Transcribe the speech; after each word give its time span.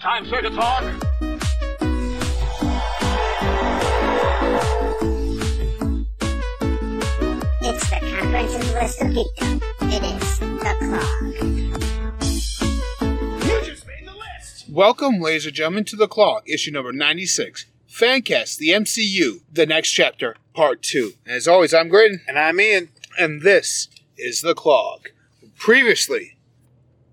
Time, 0.00 0.26
sir, 0.26 0.40
to 0.40 0.50
talk. 0.50 0.82
It's 7.62 7.88
the 7.90 8.00
comprehensive 8.00 8.72
list 8.74 9.00
of 9.02 9.08
detail. 9.08 9.60
It 9.82 10.02
is 10.02 10.38
the 10.38 10.46
clock. 10.58 11.22
You 13.46 13.64
just 13.64 13.86
made 13.86 14.06
the 14.06 14.12
list. 14.12 14.68
Welcome, 14.68 15.20
ladies 15.20 15.46
and 15.46 15.54
gentlemen, 15.54 15.84
to 15.84 15.96
The 15.96 16.08
Clog, 16.08 16.42
issue 16.48 16.72
number 16.72 16.92
96. 16.92 17.66
Fancast, 17.88 18.56
the 18.58 18.70
MCU, 18.70 19.40
the 19.52 19.66
next 19.66 19.90
chapter, 19.90 20.34
part 20.54 20.82
2. 20.82 21.12
As 21.26 21.46
always, 21.46 21.72
I'm 21.72 21.88
Graydon, 21.88 22.22
And 22.26 22.38
I'm 22.38 22.60
Ian. 22.60 22.88
and 23.18 23.42
this 23.42 23.88
is 24.18 24.40
The 24.42 24.54
Clog. 24.54 25.08
Previously 25.56 26.36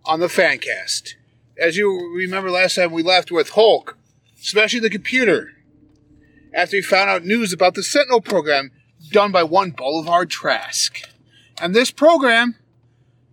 on 0.06 0.20
the 0.20 0.28
Fancast, 0.28 1.14
as 1.60 1.78
you 1.78 2.14
remember 2.16 2.52
last 2.52 2.76
time, 2.76 2.92
we 2.92 3.04
left 3.04 3.32
with 3.32 3.52
Hulk, 3.52 3.98
smashing 4.36 4.82
the 4.82 4.90
computer 4.90 5.52
after 6.54 6.76
he 6.76 6.82
found 6.82 7.10
out 7.10 7.26
news 7.26 7.54
about 7.54 7.76
the 7.76 7.84
Sentinel 7.84 8.22
program 8.22 8.72
done 9.12 9.32
by 9.32 9.44
one 9.44 9.72
Bolivar 9.72 10.26
Trask. 10.26 11.00
And 11.62 11.74
this 11.74 11.92
program 11.92 12.56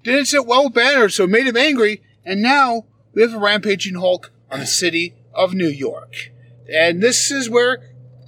didn't 0.03 0.27
sit 0.27 0.47
well 0.47 0.65
with 0.65 0.75
Banner, 0.75 1.09
so 1.09 1.25
it 1.25 1.31
made 1.31 1.47
him 1.47 1.57
angry, 1.57 2.03
and 2.25 2.43
now 2.43 2.85
we 3.13 3.23
have 3.23 3.35
a 3.35 3.39
rampaging 3.39 3.95
Hulk 3.95 4.33
on 4.51 4.61
the 4.61 4.67
city 4.67 5.15
of 5.33 5.55
New 5.55 5.69
York. 5.69 6.31
And 6.73 7.03
this 7.03 7.31
is 7.31 7.51
where 7.51 7.79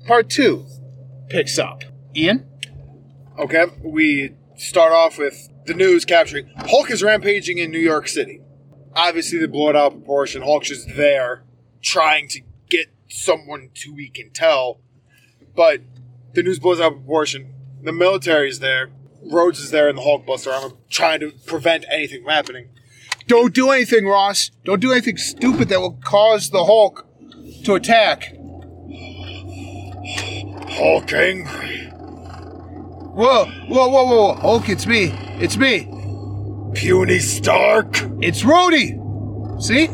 part 0.07 0.29
two 0.29 0.67
picks 1.29 1.59
up. 1.59 1.85
Ian? 2.15 2.47
Okay, 3.39 3.67
we 3.83 4.35
start 4.57 4.93
off 4.93 5.19
with 5.19 5.49
the 5.67 5.75
news 5.75 6.05
capturing 6.05 6.49
Hulk 6.57 6.91
is 6.91 7.03
rampaging 7.03 7.59
in 7.59 7.71
New 7.71 7.79
York 7.79 8.09
City. 8.09 8.41
Obviously, 8.97 9.39
they 9.39 9.47
blow 9.47 9.69
it 9.69 9.77
out 9.77 9.93
of 9.93 9.99
proportion. 9.99 10.41
Hulk's 10.41 10.69
just 10.69 10.89
there 10.97 11.45
trying 11.83 12.29
to 12.29 12.41
get 12.71 12.87
someone 13.09 13.69
to 13.75 13.95
we 13.95 14.09
can 14.09 14.31
tell, 14.31 14.81
but 15.55 15.83
the 16.33 16.43
news 16.43 16.59
blows 16.59 16.81
out 16.81 16.93
of 16.93 16.99
proportion. 16.99 17.53
The 17.83 17.93
military 17.93 18.49
is 18.49 18.61
there. 18.61 18.91
Rhodes 19.23 19.59
is 19.61 19.71
there 19.71 19.89
in 19.89 19.97
the 19.97 20.03
Hulk 20.03 20.25
Buster 20.25 20.51
armor 20.51 20.75
trying 20.89 21.21
to 21.21 21.33
prevent 21.45 21.85
anything 21.91 22.23
from 22.23 22.31
happening. 22.31 22.69
Don't 23.27 23.53
do 23.53 23.71
anything, 23.71 24.07
Ross. 24.07 24.51
Don't 24.65 24.81
do 24.81 24.93
anything 24.93 25.19
stupid 25.19 25.69
that 25.69 25.81
will 25.81 25.99
cause 26.03 26.51
the 26.51 26.65
Hulk 26.65 27.07
to 27.65 27.75
attack. 27.75 28.35
Hulk 30.71 31.13
angry. 31.13 31.91
Whoa, 33.17 33.47
whoa, 33.69 33.89
whoa, 33.89 34.05
whoa. 34.05 34.35
Hulk, 34.35 34.69
it's 34.69 34.87
me. 34.87 35.13
It's 35.41 35.57
me. 35.57 35.96
Puny 36.77 37.19
Stark. 37.21 37.89
It's 38.21 38.43
Rhodey. 38.43 38.93
See? 39.63 39.87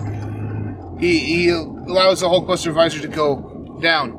He, 0.99 1.19
he 1.21 1.49
allows 1.51 2.21
the 2.21 2.29
Hulkbuster 2.29 2.73
visor 2.75 3.01
to 3.01 3.09
go 3.09 3.79
down. 3.81 4.13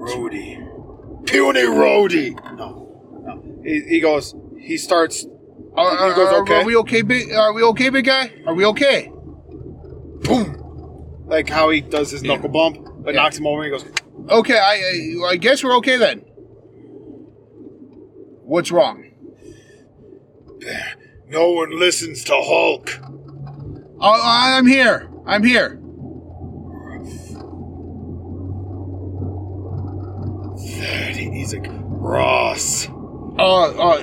Rhodey. 0.00 1.26
Puny 1.26 1.60
Rhodey. 1.62 2.56
No, 2.56 3.20
no. 3.24 3.60
He, 3.64 3.80
he 3.88 4.00
goes. 4.00 4.34
He 4.60 4.76
starts. 4.76 5.26
Uh, 5.76 5.80
are, 5.80 6.08
He 6.10 6.14
goes, 6.14 6.28
are- 6.32 6.42
okay. 6.42 6.60
are 6.60 6.64
we 6.64 6.76
okay, 6.76 7.02
big? 7.02 7.32
Are 7.32 7.52
we 7.52 7.62
okay, 7.64 7.88
big 7.90 8.04
guy? 8.04 8.32
Are 8.46 8.54
we 8.54 8.64
okay? 8.66 9.10
Boom. 10.22 11.24
Like 11.26 11.48
how 11.48 11.70
he 11.70 11.80
does 11.80 12.10
his 12.12 12.22
knuckle 12.22 12.48
bump, 12.50 12.78
but 13.04 13.14
Yeah. 13.14 13.22
knocks 13.22 13.36
him 13.38 13.46
over. 13.48 13.64
and 13.64 13.72
He 13.74 13.78
goes. 13.78 13.90
Okay, 14.30 14.56
I, 14.58 15.24
I 15.28 15.30
I 15.32 15.36
guess 15.36 15.62
we're 15.64 15.76
okay 15.78 15.96
then. 15.96 16.20
What's 18.44 18.70
wrong? 18.70 19.05
No 21.28 21.50
one 21.50 21.78
listens 21.78 22.24
to 22.24 22.34
Hulk. 22.34 22.98
Oh, 24.00 24.20
I'm 24.24 24.66
here. 24.66 25.10
I'm 25.26 25.42
here. 25.42 25.80
He's 30.66 31.54
like 31.54 31.66
Ross. 31.70 32.88
Uh, 32.88 32.92
uh, 33.38 33.98
uh, 33.98 34.02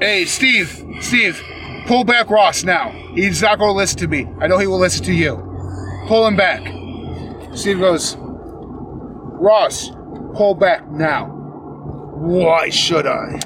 hey, 0.00 0.24
Steve, 0.24 0.84
Steve, 1.00 1.40
pull 1.86 2.04
back 2.04 2.30
Ross 2.30 2.64
now. 2.64 2.90
He's 3.14 3.42
not 3.42 3.58
going 3.58 3.70
to 3.70 3.76
listen 3.76 3.98
to 4.00 4.08
me. 4.08 4.26
I 4.40 4.46
know 4.46 4.58
he 4.58 4.66
will 4.66 4.78
listen 4.78 5.04
to 5.04 5.12
you. 5.12 5.36
Pull 6.06 6.26
him 6.26 6.36
back. 6.36 6.62
Steve 7.54 7.78
goes, 7.78 8.16
Ross, 8.18 9.90
pull 10.34 10.54
back 10.54 10.90
now. 10.90 11.26
Why 12.16 12.68
should 12.68 13.06
I? 13.06 13.40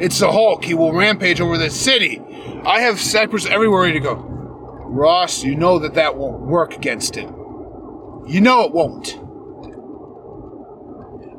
It's 0.00 0.18
the 0.18 0.30
Hulk. 0.30 0.64
He 0.64 0.74
will 0.74 0.92
rampage 0.92 1.40
over 1.40 1.58
the 1.58 1.70
city. 1.70 2.22
I 2.64 2.80
have 2.80 3.00
snipers 3.00 3.46
everywhere 3.46 3.82
ready 3.82 3.94
to 3.94 4.00
go. 4.00 4.14
Ross, 4.16 5.42
you 5.42 5.54
know 5.56 5.78
that 5.80 5.94
that 5.94 6.16
won't 6.16 6.40
work 6.42 6.74
against 6.74 7.14
him. 7.14 7.34
You 8.26 8.40
know 8.40 8.64
it 8.64 8.72
won't. 8.72 9.18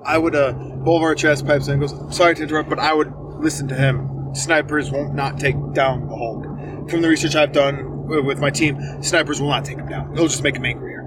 I 0.06 0.18
would 0.18 0.36
uh 0.36 0.54
Bolivar 0.54 1.14
chest 1.16 1.46
pipes 1.46 1.68
and 1.68 1.80
goes. 1.80 1.94
Sorry 2.16 2.36
to 2.36 2.44
interrupt, 2.44 2.70
but 2.70 2.80
I 2.80 2.94
would 2.94 3.14
listen 3.40 3.68
to 3.70 3.76
him. 3.76 4.34
Snipers 4.34 4.92
won't 4.92 5.14
not 5.14 5.40
take 5.40 5.56
down 5.74 6.08
the 6.08 6.16
Hulk. 6.16 6.90
From 6.90 7.02
the 7.02 7.10
research 7.10 7.36
I've 7.36 7.52
done 7.52 8.08
with 8.08 8.40
my 8.40 8.50
team, 8.50 9.04
snipers 9.04 9.40
will 9.40 9.50
not 9.50 9.66
take 9.66 9.78
him 9.78 9.88
down. 9.88 10.14
They'll 10.14 10.28
just 10.28 10.44
make 10.44 10.56
him 10.56 10.66
angrier. 10.66 11.04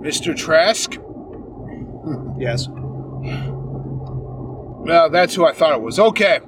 Mr. 0.00 0.36
Trask? 0.36 0.96
Yes. 2.38 2.68
Well, 4.88 5.10
that's 5.10 5.34
who 5.34 5.44
I 5.44 5.52
thought 5.52 5.74
it 5.74 5.82
was. 5.82 5.98
Okay. 5.98 6.38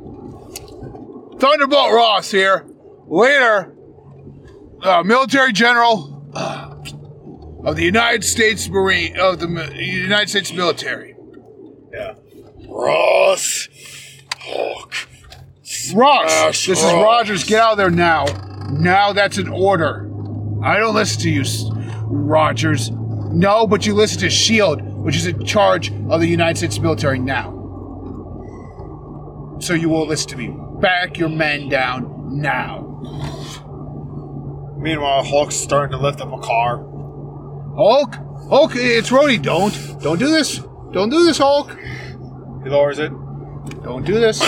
Thunderbolt 1.38 1.92
Ross 1.92 2.30
here. 2.30 2.64
Later, 3.06 3.76
uh, 4.82 5.02
military 5.02 5.52
general 5.52 6.26
uh, 6.32 6.74
of 7.64 7.76
the 7.76 7.84
United 7.84 8.24
States 8.24 8.66
Marine 8.70 9.18
of 9.18 9.40
the 9.40 9.46
United 9.76 10.30
States 10.30 10.54
military. 10.54 11.14
Yeah. 11.92 12.14
Ross. 12.66 13.68
Hulk. 14.38 14.94
Ross, 15.92 16.32
Smash 16.32 16.66
this 16.66 16.78
is 16.78 16.92
Rogers. 16.94 17.44
Get 17.44 17.60
out 17.60 17.72
of 17.72 17.76
there 17.76 17.90
now. 17.90 18.24
Now 18.70 19.12
that's 19.12 19.36
an 19.36 19.48
order. 19.48 20.10
I 20.64 20.78
don't 20.78 20.94
listen 20.94 21.20
to 21.22 21.30
you, 21.30 21.44
Rogers. 22.06 22.90
No, 22.90 23.66
but 23.66 23.84
you 23.84 23.92
listen 23.92 24.18
to 24.20 24.30
Shield, 24.30 24.80
which 24.80 25.14
is 25.14 25.26
in 25.26 25.44
charge 25.44 25.92
of 26.08 26.20
the 26.20 26.26
United 26.26 26.56
States 26.56 26.78
military 26.78 27.18
now. 27.18 27.59
So 29.60 29.74
you 29.74 29.88
will 29.88 30.06
listen 30.06 30.28
to 30.30 30.36
me. 30.36 30.54
Back 30.80 31.18
your 31.18 31.28
men 31.28 31.68
down 31.68 32.40
now. 32.40 32.86
Meanwhile, 34.78 35.24
Hulk's 35.24 35.54
starting 35.56 35.96
to 35.98 36.02
lift 36.02 36.20
up 36.20 36.32
a 36.32 36.38
car. 36.38 36.78
Hulk, 37.76 38.14
Hulk, 38.48 38.72
it's 38.74 39.10
Rhodey. 39.10 39.40
Don't, 39.42 39.74
don't 40.00 40.18
do 40.18 40.28
this. 40.28 40.58
Don't 40.92 41.10
do 41.10 41.22
this, 41.24 41.38
Hulk. 41.38 41.70
He 42.64 42.68
lowers 42.70 42.98
it, 42.98 43.10
Don't 43.82 44.04
do 44.04 44.14
this. 44.14 44.38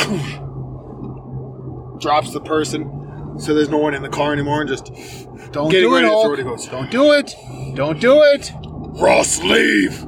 drops 2.01 2.33
the 2.33 2.41
person, 2.41 3.37
so 3.39 3.55
there's 3.55 3.69
no 3.69 3.79
one 3.79 3.95
in 3.95 4.03
the 4.03 4.09
car 4.09 4.33
anymore, 4.33 4.61
and 4.63 4.69
just 4.69 4.87
Don't 5.53 5.71
Getting 5.71 5.89
do 5.91 5.97
it, 5.97 6.03
ready 6.03 6.07
to 6.09 6.13
Hulk. 6.13 6.39
it, 6.39 6.43
goes. 6.45 6.67
Don't 6.69 6.91
do 6.91 7.13
it. 7.13 7.35
Don't 7.75 8.01
do 8.01 8.21
it. 8.23 8.51
Ross 9.01 9.43
leave. 9.43 10.05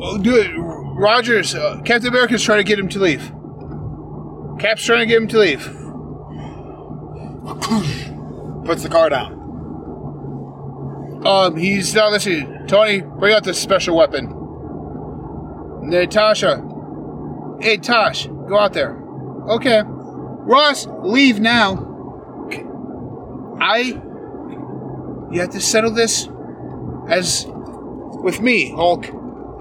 Oh, 0.00 0.18
do 0.18 0.36
it. 0.36 0.50
Rogers, 0.56 1.54
uh, 1.54 1.80
Captain 1.84 2.08
America's 2.08 2.42
trying 2.42 2.58
to 2.58 2.64
get 2.64 2.78
him 2.78 2.88
to 2.88 2.98
leave. 2.98 3.30
Cap's 4.58 4.84
trying 4.84 5.00
to 5.00 5.06
get 5.06 5.22
him 5.22 5.28
to 5.28 5.38
leave. 5.38 5.64
Puts 8.64 8.82
the 8.82 8.88
car 8.88 9.10
down. 9.10 9.32
Um, 11.26 11.56
he's 11.56 11.94
not 11.94 12.12
listening. 12.12 12.66
Tony, 12.66 13.00
bring 13.00 13.34
out 13.34 13.44
this 13.44 13.60
special 13.60 13.96
weapon. 13.96 14.28
Natasha. 15.82 16.62
Hey, 17.60 17.76
Tosh, 17.76 18.26
go 18.26 18.58
out 18.58 18.72
there. 18.72 18.98
Okay. 19.48 19.82
Ross, 19.86 20.86
leave 21.02 21.40
now. 21.40 21.90
I. 23.60 24.00
You 25.30 25.40
have 25.40 25.50
to 25.50 25.60
settle 25.60 25.90
this 25.90 26.28
as 27.08 27.46
with 27.48 28.40
me, 28.40 28.70
Hulk. 28.70 29.06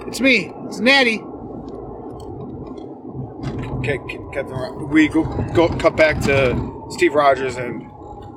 It's 0.07 0.19
me. 0.19 0.53
It's 0.65 0.79
Natty. 0.79 1.21
Okay, 3.83 3.97
Captain. 4.31 4.47
Ro- 4.47 4.85
We 4.85 5.09
go, 5.09 5.23
go 5.53 5.67
cut 5.67 5.97
back 5.97 6.21
to 6.21 6.87
Steve 6.91 7.13
Rogers 7.13 7.57
and 7.57 7.83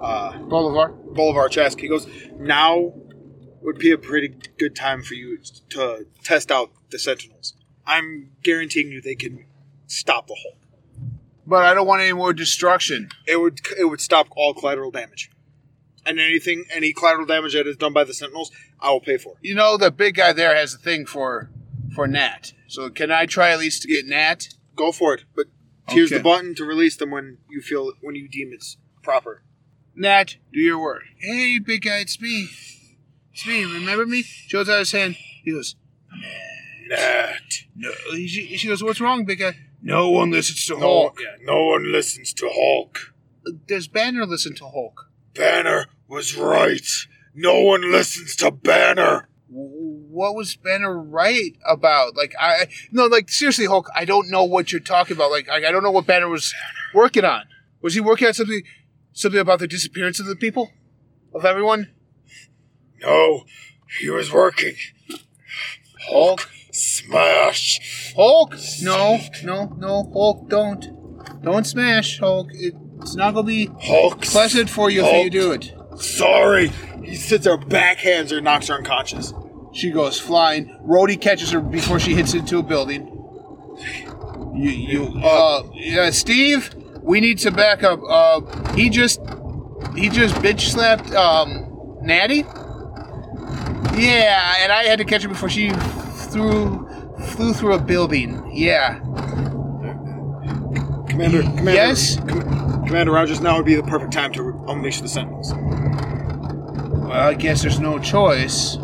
uh, 0.03 0.37
Bolivar. 0.39 0.89
Bolivar 0.89 1.49
Trask. 1.49 1.79
He 1.79 1.87
goes, 1.89 2.09
"Now 2.37 2.93
would 3.63 3.79
be 3.79 3.93
a 3.93 3.99
pretty 3.99 4.35
good 4.59 4.75
time 4.75 5.03
for 5.03 5.15
you 5.15 5.39
to 5.71 6.07
test 6.25 6.51
out 6.51 6.73
the 6.91 6.99
Sentinels. 6.99 7.55
I'm 7.87 8.31
guaranteeing 8.43 8.89
you 8.91 9.01
they 9.01 9.15
can 9.15 9.45
stop 9.87 10.27
the 10.27 10.35
Hulk. 10.43 10.59
But 11.47 11.65
I 11.65 11.75
don't 11.75 11.87
want 11.87 12.03
any 12.03 12.13
more 12.13 12.33
destruction. 12.33 13.09
It 13.25 13.41
would 13.41 13.61
it 13.79 13.85
would 13.85 14.01
stop 14.01 14.27
all 14.37 14.53
collateral 14.53 14.91
damage, 14.91 15.31
and 16.05 16.19
anything 16.19 16.65
any 16.75 16.93
collateral 16.93 17.25
damage 17.27 17.53
that 17.53 17.69
is 17.69 17.77
done 17.77 17.93
by 17.93 18.03
the 18.03 18.15
Sentinels, 18.15 18.51
I 18.81 18.91
will 18.91 19.01
pay 19.01 19.17
for. 19.17 19.37
You 19.43 19.55
know, 19.55 19.77
the 19.77 19.93
big 19.93 20.17
guy 20.17 20.33
there 20.33 20.57
has 20.57 20.75
a 20.75 20.79
thing 20.79 21.07
for 21.07 21.51
for 21.95 22.09
Nat. 22.09 22.53
So 22.67 22.91
can 22.91 23.13
I 23.13 23.27
try 23.27 23.51
at 23.53 23.61
least 23.61 23.83
to 23.83 23.89
get 23.89 24.07
Nat? 24.07 24.49
Go 24.76 24.93
for 24.93 25.14
it, 25.14 25.25
but 25.34 25.46
here's 25.88 26.11
Okay. 26.12 26.19
the 26.19 26.23
button 26.23 26.55
to 26.56 26.64
release 26.64 26.96
them 26.96 27.11
when 27.11 27.38
you 27.50 27.61
feel 27.62 27.93
when 28.02 28.14
you 28.14 28.28
deem 28.28 28.50
it's 28.52 28.76
proper. 29.02 29.43
Nat, 29.94 30.37
do 30.52 30.61
your 30.61 30.78
work. 30.78 31.02
Hey, 31.19 31.58
big 31.58 31.82
guy, 31.82 31.99
it's 31.99 32.20
me. 32.20 32.49
It's 33.32 33.46
me. 33.46 33.64
Remember 33.64 34.05
me? 34.06 34.23
Shows 34.23 34.69
out 34.69 34.81
his 34.81 34.93
hand. 34.93 35.17
He 35.44 35.52
goes, 35.52 35.76
Nat. 36.88 37.40
no. 37.75 37.90
She, 38.12 38.56
she 38.56 38.69
goes, 38.69 38.82
what's 38.82 39.00
wrong, 39.00 39.25
big 39.25 39.38
guy? 39.40 39.56
No 39.82 40.11
one 40.11 40.31
listens 40.31 40.67
to 40.67 40.75
No, 40.75 40.81
Hulk. 40.81 41.20
yeah, 41.20 41.37
no 41.43 41.64
one 41.67 41.90
listens 41.93 42.32
to 42.34 42.49
Hulk. 42.52 43.14
Does 43.67 43.88
Banner 43.88 44.26
listen 44.26 44.55
to 44.56 44.64
Hulk? 44.69 45.11
Banner 45.34 45.87
was 46.08 46.37
right. 46.37 46.87
No 47.34 47.62
one 47.62 47.90
listens 47.93 48.34
to 48.37 48.50
Banner. 48.50 49.28
What 49.49 50.35
was 50.35 50.57
Banner 50.57 50.99
right 50.99 51.57
about? 51.65 52.17
Like, 52.17 52.35
I 52.39 52.67
no, 52.91 53.07
like 53.07 53.31
seriously, 53.31 53.67
Hulk. 53.67 53.89
I 53.95 54.05
don't 54.05 54.29
know 54.29 54.45
what 54.45 54.73
you're 54.73 54.81
talking 54.81 55.17
about. 55.17 55.31
Like, 55.31 55.49
I, 55.49 55.69
I 55.69 55.73
don't 55.73 55.83
know 55.85 55.91
what 55.91 56.07
Banner 56.07 56.29
was 56.29 56.53
working 56.93 57.25
on. 57.25 57.45
Was 57.81 57.95
he 57.95 58.01
working 58.01 58.27
on 58.27 58.35
something, 58.35 58.63
something 59.13 59.41
about 59.41 59.61
the 59.61 59.69
disappearance 59.69 60.19
of 60.19 60.27
the 60.27 60.35
people, 60.35 60.73
of 61.33 61.45
everyone? 61.45 61.93
No, 63.01 63.45
he 64.01 64.11
was 64.11 64.33
working. 64.33 64.75
Hulk 66.09 66.49
smash. 66.73 68.13
Hulk? 68.17 68.55
No, 68.83 69.21
no, 69.45 69.77
no, 69.79 70.11
Hulk, 70.13 70.49
don't. 70.49 71.43
Don't 71.43 71.67
smash, 71.67 72.19
Hulk. 72.19 72.49
It's 72.53 73.15
not 73.15 73.35
gonna 73.35 73.47
be 73.47 73.71
Hulk. 73.81 74.23
pleasant 74.23 74.71
for 74.71 74.91
you 74.91 75.05
if 75.05 75.25
you 75.25 75.31
do 75.31 75.53
it. 75.53 75.75
Sorry. 75.97 76.69
He 77.05 77.15
sits 77.15 77.45
there, 77.45 77.59
backhands 77.59 78.31
her, 78.31 78.41
knocks 78.41 78.69
her 78.69 78.75
unconscious. 78.75 79.33
She 79.73 79.91
goes 79.91 80.19
flying. 80.19 80.67
Rhodey 80.87 81.21
catches 81.21 81.51
her 81.53 81.61
before 81.61 82.01
she 82.01 82.15
hits 82.15 82.35
into 82.35 82.59
a 82.59 82.63
building. 82.63 83.13
You, 84.55 84.71
you, 84.71 85.21
uh, 85.23 85.65
yeah, 85.75 86.11
Steve, 86.11 86.75
we 87.03 87.21
need 87.21 87.41
some 87.41 87.55
backup. 87.55 88.01
Uh, 88.09 88.41
he 88.73 88.89
just, 88.89 89.21
he 89.95 90.09
just 90.09 90.35
bitch 90.37 90.61
slapped, 90.61 91.13
um, 91.13 91.99
Natty. 92.01 92.45
Yeah, 93.99 94.55
and 94.61 94.73
I 94.73 94.85
had 94.85 94.99
to 94.99 95.05
catch 95.05 95.23
her 95.23 95.29
before 95.29 95.49
she 95.51 95.71
threw, 96.31 96.89
flew 97.29 97.53
through 97.53 97.75
a 97.75 97.79
building. 97.81 98.51
Yeah. 98.55 98.99
Commander, 101.09 101.43
Commander. 101.43 101.73
Yes? 101.73 102.17
Com- 102.21 102.66
Commander 102.87 103.12
Rogers, 103.12 103.41
now 103.41 103.56
would 103.56 103.67
be 103.67 103.75
the 103.75 103.83
perfect 103.83 104.12
time 104.12 104.33
to 104.33 104.65
unleash 104.69 105.00
the 105.00 105.09
Sentinels. 105.09 105.53
Well, 105.55 107.12
I 107.12 107.35
guess 107.35 107.62
there's 107.62 107.81
no 107.81 107.99
choice. 107.99 108.75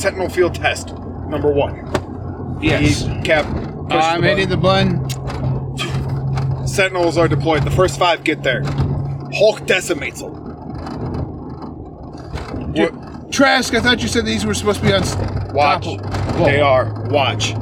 Sentinel 0.00 0.28
field 0.30 0.54
test, 0.54 0.88
number 1.28 1.52
one. 1.52 2.58
Yes. 2.62 3.02
He- 3.02 3.22
Cap. 3.22 3.44
I'm 3.90 4.22
hitting 4.22 4.48
the 4.48 4.56
button. 4.56 5.08
Sentinels 6.66 7.18
are 7.18 7.28
deployed. 7.28 7.64
The 7.64 7.70
first 7.70 7.98
five 7.98 8.24
get 8.24 8.42
there. 8.42 8.62
Hulk 9.34 9.66
decimates 9.66 10.22
them. 10.22 10.32
What? 12.72 13.30
Trask, 13.32 13.74
I 13.74 13.80
thought 13.80 14.00
you 14.02 14.08
said 14.08 14.24
these 14.24 14.46
were 14.46 14.54
supposed 14.54 14.80
to 14.80 14.86
be 14.86 14.92
on. 14.94 15.02
Watch. 15.52 15.84
top 15.84 16.00
of- 16.00 16.36
Whoa. 16.40 16.46
They 16.46 16.60
are. 16.60 17.06
Watch. 17.10 17.54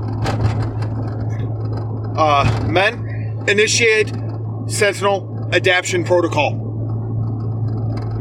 Uh, 2.16 2.66
men, 2.68 3.44
initiate 3.48 4.12
Sentinel 4.70 5.50
adaptation 5.52 6.04
protocol. 6.04 6.54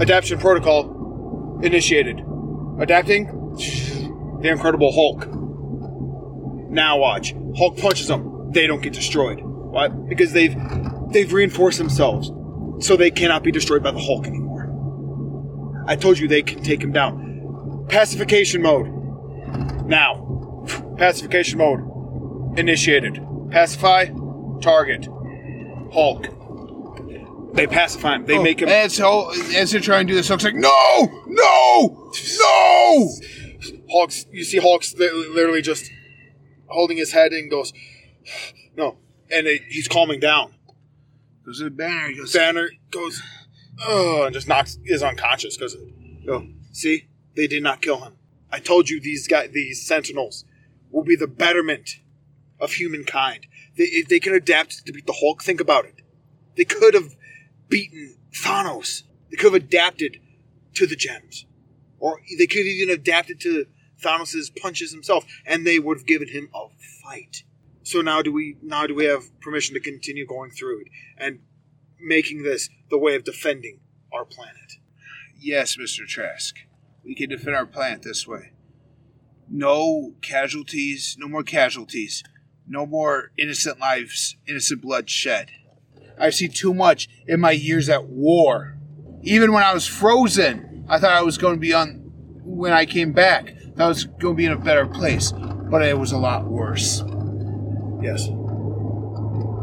Adaptation 0.02 0.40
protocol 0.40 1.60
initiated. 1.62 2.24
Adapting 2.80 3.28
the 4.42 4.50
Incredible 4.50 4.92
Hulk. 4.92 5.28
Now 6.72 6.98
watch. 6.98 7.36
Hulk 7.56 7.78
punches 7.78 8.08
them. 8.08 8.52
They 8.52 8.66
don't 8.66 8.82
get 8.82 8.94
destroyed. 8.94 9.42
Why? 9.44 9.90
Because 9.90 10.34
they've 10.34 10.56
they've 11.12 11.32
reinforced 11.32 11.78
themselves, 11.78 12.32
so 12.84 12.96
they 12.98 13.12
cannot 13.12 13.44
be 13.44 13.52
destroyed 13.52 13.84
by 13.84 13.92
the 13.92 14.00
Hulk 14.00 14.26
anymore. 14.26 15.86
I 15.88 15.96
told 15.96 16.18
you 16.18 16.28
they 16.28 16.42
can 16.42 16.64
take 16.64 16.82
him 16.82 16.92
down. 16.92 17.86
Pacification 17.90 18.64
mode. 18.64 18.88
Now, 19.86 20.66
pacification 20.98 21.60
mode 21.60 22.58
initiated. 22.58 23.20
Pacify, 23.52 24.08
target, 24.62 25.08
Hulk. 25.94 26.39
They 27.54 27.68
pacify 27.68 28.16
him. 28.16 28.26
They 28.26 28.38
Oh, 28.38 28.44
make 28.44 28.62
him. 28.62 28.70
As, 28.70 28.98
Hul- 28.98 29.32
as 29.56 29.72
they're 29.72 29.82
trying 29.82 30.08
to 30.08 30.14
do 30.14 30.16
this, 30.16 30.28
Hulk's 30.28 30.44
like, 30.44 30.56
no, 30.56 31.24
no, 31.28 32.12
no. 32.40 33.10
Hulk's. 33.92 34.26
You 34.32 34.44
see 34.44 34.58
Hulk's 34.60 34.96
literally 34.98 35.62
just 35.62 35.90
holding 36.68 36.98
his 36.98 37.12
head 37.12 37.32
and 37.34 37.50
goes, 37.50 37.74
no, 38.78 38.98
and 39.32 39.48
it, 39.48 39.64
he's 39.68 39.88
calming 39.88 40.20
down. 40.20 40.54
Goes 41.46 41.58
to 41.60 41.66
the 41.66 41.70
banner. 41.72 42.10
He 42.10 42.18
goes, 42.18 42.34
Banner 42.34 42.70
goes, 42.92 43.22
oh, 43.86 44.24
and 44.26 44.34
just 44.34 44.48
knocks 44.48 44.78
is 44.86 45.02
unconscious 45.04 45.58
because, 45.58 45.76
oh, 46.30 46.48
see, 46.72 47.08
they 47.36 47.48
did 47.48 47.64
not 47.64 47.82
kill 47.82 48.02
him. 48.02 48.14
I 48.52 48.60
told 48.60 48.90
you 48.90 49.02
these 49.02 49.28
guys, 49.28 49.50
these 49.52 49.86
Sentinels, 49.86 50.46
will 50.92 51.04
be 51.04 51.16
the 51.16 51.28
betterment 51.28 51.98
of 52.60 52.74
humankind. 52.74 53.48
They 53.78 53.86
if 53.86 54.08
they 54.08 54.20
can 54.20 54.34
adapt 54.34 54.86
to 54.86 54.92
beat 54.94 55.06
the 55.08 55.14
Hulk. 55.20 55.44
Think 55.44 55.60
about 55.62 55.86
it. 55.86 56.02
They 56.56 56.66
could 56.66 56.94
have 56.94 57.16
beaten 57.70 58.18
Thanos. 58.34 59.04
They 59.30 59.38
could 59.38 59.54
have 59.54 59.64
adapted 59.64 60.20
to 60.76 60.86
the 60.86 60.96
gems, 60.96 61.46
or 62.00 62.20
they 62.38 62.48
could 62.48 62.60
have 62.60 62.68
even 62.68 62.94
adapted 62.94 63.40
to 63.42 63.66
Thanos' 64.02 64.50
punches 64.56 64.92
himself, 64.92 65.26
and 65.46 65.66
they 65.66 65.80
would 65.80 66.00
have 66.00 66.08
given 66.08 66.30
him 66.30 66.50
a 66.54 66.68
fight. 67.04 67.44
So 67.84 68.02
now 68.02 68.22
do 68.22 68.34
we 68.34 68.58
now 68.62 68.88
do 68.88 68.96
we 68.96 69.06
have 69.06 69.40
permission 69.40 69.74
to 69.76 69.80
continue 69.80 70.26
going 70.26 70.52
through 70.52 70.82
it 70.82 70.88
and 71.18 71.40
making 72.00 72.44
this 72.44 72.70
the 72.90 72.98
way 72.98 73.16
of 73.16 73.24
defending 73.24 73.80
our 74.12 74.26
planet? 74.26 74.74
yes, 75.42 75.78
Mister 75.78 76.06
Trask, 76.06 76.56
we 77.04 77.16
can 77.16 77.30
defend 77.30 77.56
our 77.56 77.66
planet 77.66 78.02
this 78.02 78.28
way. 78.28 78.52
No 79.50 80.14
casualties. 80.22 81.16
No 81.20 81.28
more 81.28 81.44
casualties. 81.44 82.24
No 82.68 82.86
more 82.86 83.32
innocent 83.38 83.80
lives, 83.80 84.36
innocent 84.48 84.82
blood 84.82 85.10
shed. 85.10 85.52
I've 86.20 86.36
seen 86.36 86.52
too 86.52 86.74
much 86.74 87.08
in 87.28 87.40
my 87.40 87.52
years 87.52 87.90
at 87.90 88.08
war. 88.08 88.78
Even 89.24 89.52
when 89.52 89.64
I 89.64 89.74
was 89.74 89.88
frozen, 89.88 90.86
I 90.90 91.00
thought 91.00 91.12
I 91.12 91.22
was 91.22 91.38
going 91.38 91.56
to 91.56 91.60
be 91.60 91.74
on. 91.74 92.12
When 92.44 92.74
I 92.74 92.86
came 92.86 93.14
back, 93.14 93.54
I 93.78 93.88
was 93.88 94.06
going 94.06 94.36
to 94.36 94.38
be 94.38 94.46
in 94.46 94.52
a 94.52 94.58
better 94.58 94.86
place, 94.86 95.32
but 95.32 95.82
it 95.82 95.98
was 95.98 96.12
a 96.12 96.18
lot 96.18 96.46
worse. 96.46 97.04
Yes. 98.02 98.28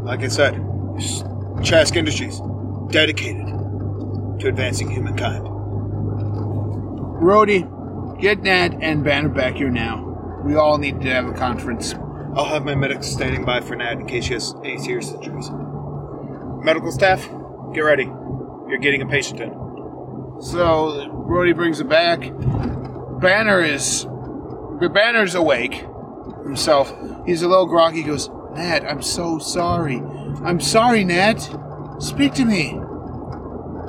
Like 0.03 0.21
I 0.21 0.27
said, 0.27 0.55
Trask 1.63 1.95
Industries 1.95 2.41
dedicated 2.89 3.45
to 4.39 4.47
advancing 4.47 4.89
humankind. 4.89 5.43
Rhodey, 7.21 8.19
get 8.21 8.41
Nat 8.41 8.77
and 8.81 9.03
Banner 9.03 9.29
back 9.29 9.55
here 9.55 9.69
now. 9.69 10.41
We 10.43 10.55
all 10.55 10.77
need 10.77 11.01
to 11.01 11.09
have 11.09 11.27
a 11.27 11.33
conference. 11.33 11.93
I'll 12.35 12.45
have 12.45 12.63
my 12.63 12.75
medics 12.75 13.07
standing 13.07 13.43
by 13.43 13.61
for 13.61 13.75
Nat 13.75 13.93
in 13.93 14.07
case 14.07 14.25
she 14.25 14.33
has 14.33 14.53
any 14.63 14.77
serious 14.77 15.11
injuries. 15.11 15.49
Medical 16.63 16.91
staff, 16.91 17.27
get 17.73 17.81
ready. 17.81 18.03
You're 18.03 18.79
getting 18.79 19.01
a 19.01 19.05
patient 19.07 19.39
in. 19.39 19.51
So 20.41 21.09
Rhodey 21.27 21.55
brings 21.55 21.79
it 21.79 21.87
back. 21.89 22.19
Banner 23.21 23.61
is 23.61 24.05
Banner's 24.93 25.33
awake 25.35 25.85
himself. 26.43 26.93
He's 27.25 27.41
a 27.41 27.47
little 27.47 27.65
groggy. 27.65 27.97
He 27.97 28.03
goes, 28.03 28.29
Nat, 28.53 28.83
I'm 28.87 29.01
so 29.01 29.39
sorry. 29.39 29.97
I'm 30.43 30.59
sorry, 30.59 31.03
Nat. 31.03 31.37
Speak 31.99 32.33
to 32.35 32.45
me. 32.45 32.69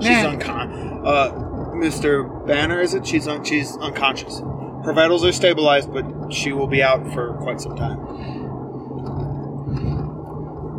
She's 0.00 0.08
Nat. 0.10 0.38
uncon. 0.38 1.06
Uh, 1.06 1.32
Mr. 1.74 2.46
Banner, 2.46 2.80
is 2.80 2.94
it? 2.94 3.06
She's 3.06 3.28
un- 3.28 3.44
she's 3.44 3.76
unconscious. 3.76 4.40
Her 4.84 4.92
vitals 4.92 5.24
are 5.24 5.32
stabilized, 5.32 5.92
but 5.92 6.32
she 6.32 6.52
will 6.52 6.66
be 6.66 6.82
out 6.82 7.12
for 7.12 7.34
quite 7.34 7.60
some 7.60 7.76
time. 7.76 7.98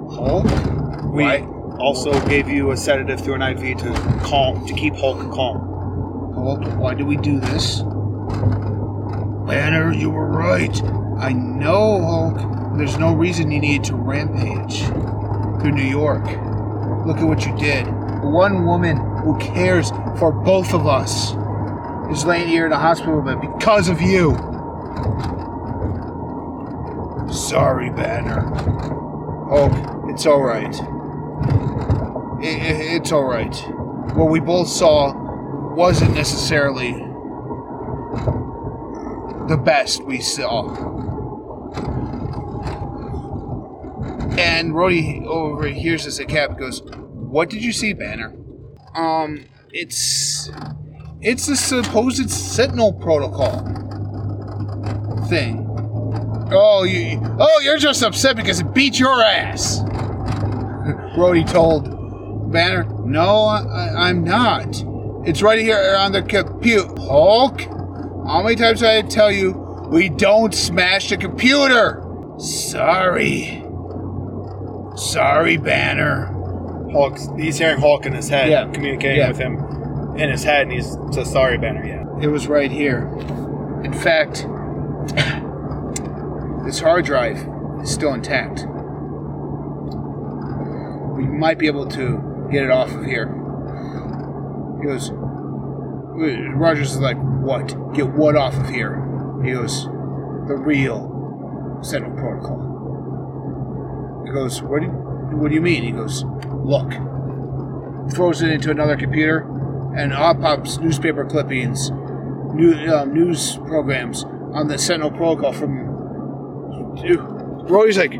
Hulk? 0.09 0.45
We 1.13 1.23
Why? 1.23 1.47
Also 1.79 2.11
gave 2.27 2.49
you 2.49 2.71
a 2.71 2.77
sedative 2.77 3.21
through 3.21 3.35
an 3.35 3.41
IV 3.41 3.77
to 3.77 3.93
calm 4.23 4.65
to 4.67 4.73
keep 4.73 4.95
Hulk 4.95 5.31
calm. 5.33 6.33
Hulk, 6.33 6.65
why 6.77 6.93
do 6.93 7.05
we 7.05 7.15
do 7.17 7.39
this? 7.39 7.81
Banner, 9.47 9.93
you 9.93 10.09
were 10.09 10.27
right. 10.27 10.83
I 11.19 11.31
know, 11.33 12.01
Hulk. 12.01 12.77
There's 12.77 12.97
no 12.97 13.13
reason 13.13 13.51
you 13.51 13.59
need 13.59 13.83
to 13.85 13.95
rampage 13.95 14.83
through 15.61 15.71
New 15.71 15.89
York. 15.89 16.25
Look 17.05 17.17
at 17.17 17.23
what 17.23 17.45
you 17.45 17.55
did. 17.57 17.87
One 18.23 18.65
woman 18.65 18.97
who 19.23 19.37
cares 19.39 19.89
for 20.17 20.31
both 20.31 20.73
of 20.73 20.85
us 20.85 21.31
is 22.11 22.25
laying 22.25 22.47
here 22.47 22.65
in 22.65 22.71
a 22.71 22.79
hospital 22.79 23.21
bed 23.21 23.39
because 23.41 23.87
of 23.87 24.01
you. 24.01 24.35
Sorry, 27.31 27.89
Banner. 27.89 28.41
Hulk, 29.49 30.09
it's 30.09 30.25
alright. 30.25 30.75
I- 31.41 32.43
I- 32.43 32.95
it's 32.95 33.11
alright. 33.11 33.55
What 34.15 34.29
we 34.29 34.39
both 34.39 34.67
saw 34.67 35.13
wasn't 35.75 36.15
necessarily 36.15 36.91
the 39.47 39.57
best 39.57 40.03
we 40.03 40.19
saw. 40.21 40.69
And 44.37 44.73
Rhodey 44.73 45.25
over 45.25 45.67
hears 45.67 46.05
this 46.05 46.19
at 46.19 46.27
Cap 46.29 46.57
goes, 46.57 46.81
What 47.13 47.49
did 47.49 47.63
you 47.63 47.71
see, 47.73 47.93
Banner? 47.93 48.33
Um, 48.95 49.45
it's 49.71 50.49
it's 51.21 51.45
the 51.47 51.55
supposed 51.55 52.29
Sentinel 52.29 52.93
protocol 52.93 53.59
thing. 55.27 55.65
Oh, 56.51 56.83
you 56.83 57.19
oh 57.39 57.59
you're 57.61 57.77
just 57.77 58.01
upset 58.01 58.35
because 58.35 58.59
it 58.61 58.73
beat 58.73 58.97
your 58.99 59.21
ass. 59.21 59.81
Rhodey 61.19 61.45
told 61.49 62.51
Banner. 62.51 62.85
No, 63.05 63.45
I, 63.45 64.07
I'm 64.09 64.23
not. 64.23 64.67
It's 65.27 65.41
right 65.41 65.59
here 65.59 65.95
on 65.99 66.13
the 66.13 66.21
computer. 66.21 66.87
Hulk, 67.01 67.59
how 67.61 68.41
many 68.41 68.55
times 68.55 68.79
did 68.79 68.89
I 68.89 69.01
tell 69.01 69.29
you 69.31 69.51
we 69.91 70.07
don't 70.09 70.53
smash 70.53 71.09
the 71.09 71.17
computer? 71.17 72.01
Sorry. 72.39 73.63
Sorry, 74.95 75.57
Banner. 75.57 76.27
Hulk, 76.93 77.17
he's 77.37 77.57
hearing 77.57 77.79
Hulk 77.79 78.05
in 78.05 78.13
his 78.13 78.29
head, 78.29 78.49
Yeah. 78.49 78.69
communicating 78.71 79.17
Yeah. 79.17 79.27
with 79.27 79.37
him 79.37 79.57
in 80.17 80.29
his 80.29 80.43
head, 80.45 80.63
and 80.63 80.71
he's 80.71 80.97
so 81.11 81.23
sorry, 81.25 81.57
Banner. 81.57 81.85
Yeah. 81.85 82.05
It 82.21 82.27
was 82.27 82.47
right 82.47 82.71
here. 82.71 83.09
In 83.83 83.91
fact, 83.93 84.47
this 86.65 86.79
hard 86.79 87.03
drive 87.05 87.45
is 87.83 87.91
still 87.91 88.13
intact. 88.13 88.65
We 91.19 91.27
might 91.27 91.59
be 91.59 91.67
able 91.67 91.85
to 91.87 92.47
get 92.49 92.63
it 92.63 92.71
off 92.71 92.93
of 92.93 93.03
here. 93.03 93.27
He 94.79 94.87
goes, 94.87 95.11
Rogers 95.11 96.93
is 96.93 97.01
like, 97.01 97.17
what? 97.17 97.75
Get 97.93 98.13
what 98.13 98.37
off 98.37 98.55
of 98.55 98.69
here? 98.69 98.95
He 99.43 99.51
goes, 99.51 99.83
the 99.83 100.55
real 100.55 101.77
Sentinel 101.81 102.15
Protocol. 102.15 104.23
He 104.25 104.31
goes, 104.31 104.61
what 104.61 104.79
do 104.79 104.85
you, 104.85 104.93
what 104.93 105.49
do 105.49 105.55
you 105.55 105.61
mean? 105.61 105.83
He 105.83 105.91
goes, 105.91 106.23
look. 106.63 106.89
Throws 108.13 108.41
it 108.41 108.51
into 108.51 108.71
another 108.71 108.95
computer, 108.95 109.39
and 109.97 110.13
up 110.13 110.39
pops 110.39 110.77
newspaper 110.77 111.25
clippings, 111.25 111.91
new, 111.91 112.75
um, 112.93 113.13
news 113.13 113.57
programs 113.57 114.23
on 114.53 114.69
the 114.69 114.77
Sentinel 114.77 115.11
Protocol 115.11 115.51
from. 115.51 116.95
Dude, 116.95 117.19
Rhodey's 117.19 117.97
like, 117.97 118.13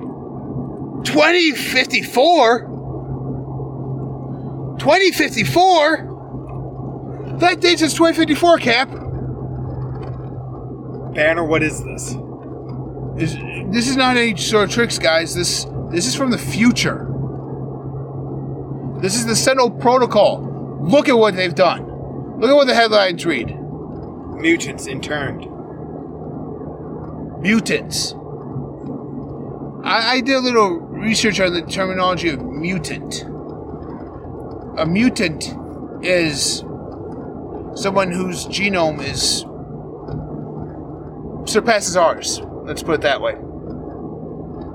2054? 1.05 2.68
2054? 4.79 7.37
That 7.39 7.61
date 7.61 7.79
says 7.79 7.93
2054, 7.93 8.57
Cap. 8.57 8.89
Banner, 11.13 11.43
what 11.43 11.63
is 11.63 11.83
this? 11.83 12.15
This, 13.15 13.33
this 13.71 13.87
is 13.87 13.95
not 13.95 14.17
any 14.17 14.35
sort 14.37 14.69
of 14.69 14.73
tricks, 14.73 14.97
guys. 14.97 15.35
This 15.35 15.65
this 15.91 16.05
is 16.05 16.15
from 16.15 16.31
the 16.31 16.37
future. 16.37 17.07
This 19.01 19.15
is 19.15 19.25
the 19.25 19.35
Sentinel 19.35 19.71
Protocol. 19.71 20.79
Look 20.81 21.09
at 21.09 21.17
what 21.17 21.35
they've 21.35 21.55
done. 21.55 22.39
Look 22.39 22.49
at 22.49 22.55
what 22.55 22.67
the 22.67 22.75
headlines 22.75 23.25
read. 23.25 23.49
Mutants 23.49 24.87
interned. 24.87 25.45
Mutants. 27.41 28.13
I, 29.83 30.13
I 30.13 30.21
did 30.21 30.35
a 30.35 30.39
little 30.39 30.79
research 30.79 31.39
on 31.39 31.53
the 31.53 31.63
terminology 31.63 32.29
of 32.29 32.43
mutant. 32.43 33.25
A 34.79 34.85
mutant 34.85 35.53
is 36.01 36.59
someone 37.75 38.13
whose 38.13 38.45
genome 38.45 39.03
is 39.03 39.45
surpasses 41.51 41.97
ours. 41.97 42.39
Let's 42.63 42.81
put 42.81 42.95
it 42.95 43.01
that 43.01 43.19
way. 43.19 43.33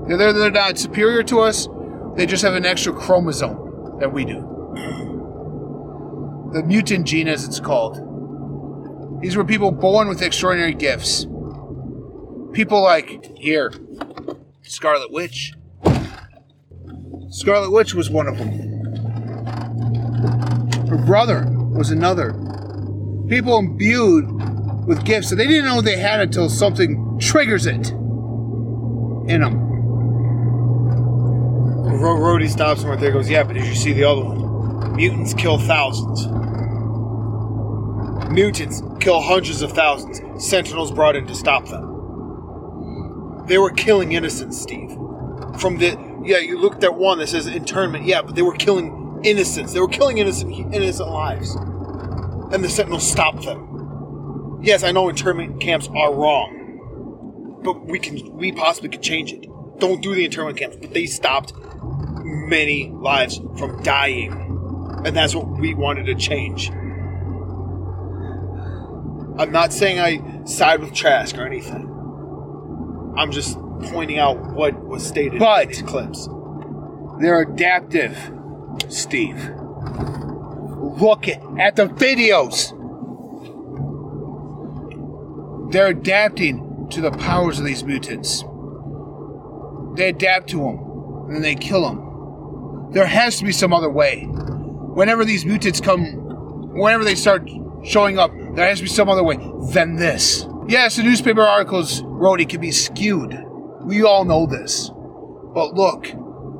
They're, 0.07 0.31
they're, 0.31 0.51
not 0.51 0.77
superior 0.77 1.23
to 1.23 1.39
us. 1.39 1.67
They 2.15 2.27
just 2.27 2.43
have 2.43 2.53
an 2.53 2.67
extra 2.67 2.93
chromosome 2.93 3.97
that 3.99 4.13
we 4.13 4.25
do. 4.25 4.41
The 6.53 6.61
mutant 6.61 7.07
gene, 7.07 7.27
as 7.27 7.43
it's 7.43 7.59
called. 7.59 7.95
These 9.23 9.35
were 9.35 9.43
people 9.43 9.71
born 9.71 10.07
with 10.07 10.21
extraordinary 10.21 10.75
gifts. 10.75 11.25
People 12.53 12.83
like 12.83 13.35
here, 13.37 13.73
Scarlet 14.61 15.11
Witch. 15.11 15.53
Scarlet 17.31 17.71
Witch 17.71 17.95
was 17.95 18.11
one 18.11 18.27
of 18.27 18.37
them. 18.37 18.74
Her 20.95 21.05
brother 21.05 21.45
was 21.49 21.91
another. 21.91 22.31
People 23.27 23.57
imbued 23.57 24.31
with 24.87 25.03
gifts 25.03 25.29
that 25.29 25.35
they 25.35 25.45
didn't 25.45 25.65
know 25.65 25.81
they 25.81 25.97
had 25.97 26.21
until 26.21 26.47
something 26.47 27.19
triggers 27.19 27.65
it 27.65 27.89
in 29.27 29.41
them. 29.41 29.59
Ro- 31.99 32.15
Rhodey 32.15 32.47
stops 32.49 32.83
him 32.83 32.91
right 32.91 32.99
there. 32.99 33.11
Goes, 33.11 33.29
yeah, 33.29 33.43
but 33.43 33.55
did 33.55 33.65
you 33.65 33.75
see 33.75 33.91
the 33.91 34.05
other 34.05 34.23
one? 34.23 34.95
Mutants 34.95 35.33
kill 35.33 35.57
thousands. 35.57 36.27
Mutants 38.31 38.81
kill 39.01 39.19
hundreds 39.19 39.61
of 39.61 39.73
thousands. 39.73 40.21
Sentinels 40.41 40.93
brought 40.93 41.17
in 41.17 41.27
to 41.27 41.35
stop 41.35 41.65
them. 41.65 43.43
They 43.47 43.57
were 43.57 43.71
killing 43.71 44.13
innocents, 44.13 44.61
Steve. 44.61 44.91
From 45.59 45.77
the 45.77 45.97
yeah, 46.23 46.37
you 46.37 46.57
looked 46.57 46.85
at 46.85 46.95
one 46.95 47.17
that 47.17 47.27
says 47.27 47.47
internment. 47.47 48.05
Yeah, 48.05 48.21
but 48.21 48.35
they 48.35 48.41
were 48.41 48.55
killing 48.55 49.04
innocents. 49.25 49.73
They 49.73 49.79
were 49.79 49.87
killing 49.87 50.17
innocent 50.19 50.53
innocent 50.73 51.09
lives, 51.09 51.55
and 51.55 52.63
the 52.63 52.69
Sentinels 52.69 53.09
stopped 53.09 53.43
them. 53.43 54.59
Yes, 54.61 54.83
I 54.83 54.91
know 54.91 55.09
internment 55.09 55.59
camps 55.61 55.87
are 55.95 56.13
wrong, 56.13 57.61
but 57.63 57.85
we 57.85 57.99
can 57.99 58.35
we 58.37 58.51
possibly 58.51 58.89
could 58.89 59.01
change 59.01 59.33
it. 59.33 59.47
Don't 59.79 60.01
do 60.01 60.15
the 60.15 60.25
internment 60.25 60.57
camps, 60.57 60.77
but 60.77 60.93
they 60.93 61.05
stopped 61.05 61.53
many 62.23 62.91
lives 62.91 63.41
from 63.57 63.81
dying, 63.83 64.31
and 65.05 65.15
that's 65.15 65.35
what 65.35 65.47
we 65.59 65.73
wanted 65.73 66.05
to 66.05 66.15
change. 66.15 66.71
I'm 69.37 69.51
not 69.51 69.73
saying 69.73 69.99
I 69.99 70.45
side 70.45 70.79
with 70.79 70.93
Trask 70.93 71.37
or 71.37 71.45
anything. 71.45 71.91
I'm 73.17 73.31
just 73.31 73.57
pointing 73.83 74.17
out 74.17 74.53
what 74.53 74.81
was 74.85 75.05
stated 75.05 75.39
But- 75.39 75.63
in 75.63 75.67
these 75.69 75.81
clips. 75.81 76.29
They're 77.19 77.41
adaptive, 77.41 78.17
Steve. 78.89 79.51
Look 80.99 81.27
at 81.27 81.75
the 81.75 81.87
videos. 81.87 82.71
They're 85.71 85.87
adapting 85.87 86.87
to 86.91 87.01
the 87.01 87.11
powers 87.11 87.59
of 87.59 87.65
these 87.65 87.83
mutants. 87.83 88.43
They 89.95 90.09
adapt 90.09 90.49
to 90.49 90.57
them, 90.57 91.25
and 91.25 91.35
then 91.35 91.41
they 91.41 91.55
kill 91.55 91.81
them. 91.81 92.91
There 92.91 93.05
has 93.05 93.39
to 93.39 93.45
be 93.45 93.51
some 93.51 93.73
other 93.73 93.89
way. 93.89 94.25
Whenever 94.25 95.25
these 95.25 95.45
mutants 95.45 95.81
come, 95.81 96.73
whenever 96.73 97.03
they 97.03 97.15
start 97.15 97.49
showing 97.83 98.17
up, 98.17 98.31
there 98.55 98.67
has 98.67 98.77
to 98.79 98.83
be 98.83 98.89
some 98.89 99.09
other 99.09 99.23
way 99.23 99.37
than 99.71 99.95
this. 99.95 100.47
Yes, 100.67 100.95
the 100.95 101.03
newspaper 101.03 101.41
articles, 101.41 102.01
Rhodey, 102.03 102.47
can 102.47 102.61
be 102.61 102.71
skewed. 102.71 103.37
We 103.81 104.03
all 104.03 104.23
know 104.23 104.45
this. 104.45 104.89
But 105.53 105.73
look, 105.73 106.07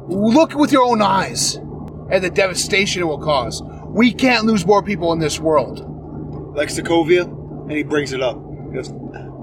look 0.07 0.53
with 0.55 0.71
your 0.71 0.83
own 0.83 1.01
eyes 1.01 1.57
at 2.09 2.21
the 2.21 2.29
devastation 2.29 3.01
it 3.01 3.05
will 3.05 3.19
cause. 3.19 3.61
We 3.87 4.13
can't 4.13 4.45
lose 4.45 4.65
more 4.65 4.83
people 4.83 5.11
in 5.13 5.19
this 5.19 5.39
world. 5.39 5.91
Lex 6.55 6.77
Sokovia, 6.79 7.23
and 7.23 7.71
he 7.71 7.83
brings 7.83 8.13
it 8.13 8.21
up. 8.21 8.37
He 8.67 8.73
goes, 8.75 8.91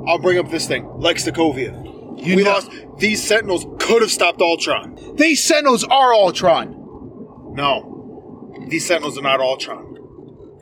I'll 0.07 0.19
bring 0.19 0.38
up 0.38 0.50
this 0.50 0.66
thing. 0.66 0.88
Lex 0.99 1.25
Sokovia. 1.26 1.73
You 2.25 2.37
we 2.37 2.45
know- 2.45 2.50
lost. 2.52 2.71
These 2.99 3.23
Sentinels 3.23 3.66
could 3.78 4.02
have 4.02 4.11
stopped 4.11 4.40
Ultron. 4.40 4.99
These 5.16 5.42
Sentinels 5.42 5.85
are 5.85 6.14
Ultron. 6.14 6.76
No, 7.54 8.54
these 8.69 8.87
Sentinels 8.87 9.19
are 9.19 9.23
not 9.23 9.40
Ultron. 9.40 9.88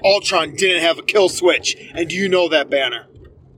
Ultron 0.04 0.54
didn't 0.54 0.82
have 0.82 0.98
a 0.98 1.02
kill 1.02 1.28
switch, 1.28 1.76
and 1.94 2.08
do 2.08 2.14
you 2.16 2.28
know 2.28 2.48
that 2.48 2.70
banner. 2.70 3.06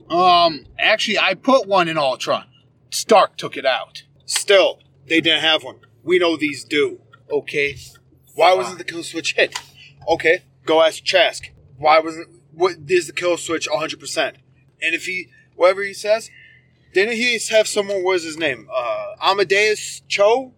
Um, 0.09 0.65
actually, 0.77 1.17
I 1.17 1.33
put 1.35 1.67
one 1.67 1.87
in 1.87 1.97
Ultron. 1.97 2.45
Stark 2.89 3.37
took 3.37 3.55
it 3.57 3.65
out. 3.65 4.03
Still, 4.25 4.79
they 5.07 5.21
didn't 5.21 5.41
have 5.41 5.63
one. 5.63 5.77
We 6.03 6.19
know 6.19 6.35
these 6.35 6.63
do. 6.65 6.99
Okay. 7.31 7.77
Why 8.33 8.53
wasn't 8.53 8.77
the 8.79 8.83
kill 8.83 9.03
switch 9.03 9.35
hit? 9.35 9.57
Okay, 10.07 10.43
go 10.65 10.81
ask 10.81 11.03
Chask. 11.03 11.51
Why 11.77 11.99
wasn't 11.99 12.29
what 12.51 12.75
is 12.87 13.07
the 13.07 13.13
kill 13.13 13.37
switch 13.37 13.67
100%? 13.67 14.17
And 14.81 14.95
if 14.95 15.05
he 15.05 15.29
whatever 15.55 15.83
he 15.83 15.93
says, 15.93 16.29
didn't 16.93 17.15
he 17.15 17.39
have 17.51 17.67
someone 17.67 17.97
what 17.97 18.13
was 18.13 18.23
his 18.23 18.37
name? 18.37 18.67
Uh 18.73 19.13
Amadeus 19.21 20.01
Cho 20.07 20.53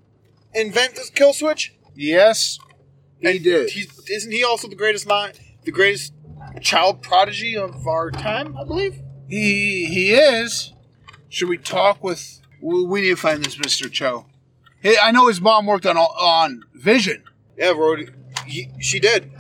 invent 0.53 0.96
this 0.96 1.10
kill 1.10 1.34
switch? 1.34 1.75
Yes, 1.96 2.60
he 3.20 3.27
And 3.27 3.44
did. 3.44 3.72
Isn't 4.10 4.32
he 4.32 4.44
also 4.44 4.67
the 4.67 4.75
greatest 4.75 5.08
mind, 5.08 5.39
the 5.63 5.72
greatest 5.72 6.13
child 6.62 7.01
prodigy 7.01 7.58
of 7.58 7.88
our 7.88 8.12
time, 8.12 8.58
I 8.58 8.63
believe? 8.63 9.01
He 9.27 9.86
he 9.86 10.13
is. 10.13 10.74
Should 11.29 11.50
we 11.50 11.58
talk 11.58 12.03
with? 12.03 12.41
We 12.62 12.86
we 12.86 13.01
need 13.01 13.10
to 13.10 13.15
find 13.15 13.44
this 13.44 13.58
Mister 13.58 13.89
Cho. 13.89 14.25
Hey, 14.82 14.96
I 15.01 15.12
know 15.12 15.27
his 15.27 15.41
mom 15.41 15.65
worked 15.65 15.86
on 15.86 15.98
on 15.98 16.63
Vision. 16.74 17.24
Yeah, 17.57 17.71
Rhodey, 17.74 18.13
he, 18.45 18.69
she 18.79 19.00
did. 19.00 19.31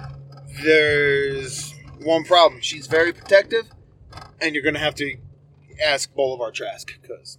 There's 0.63 1.73
one 2.01 2.23
problem. 2.23 2.61
She's 2.61 2.87
very 2.87 3.11
protective, 3.11 3.69
and 4.39 4.53
you're 4.55 4.63
going 4.63 4.75
to 4.75 4.79
have 4.79 4.95
to 4.95 5.17
ask 5.83 6.13
Bolivar 6.13 6.51
Trask 6.51 6.91
because 7.01 7.37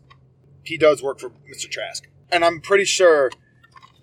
he 0.62 0.76
does 0.76 1.02
work 1.02 1.18
for 1.18 1.30
Mr. 1.30 1.70
Trask. 1.70 2.08
And 2.30 2.44
I'm 2.44 2.60
pretty 2.60 2.84
sure 2.84 3.30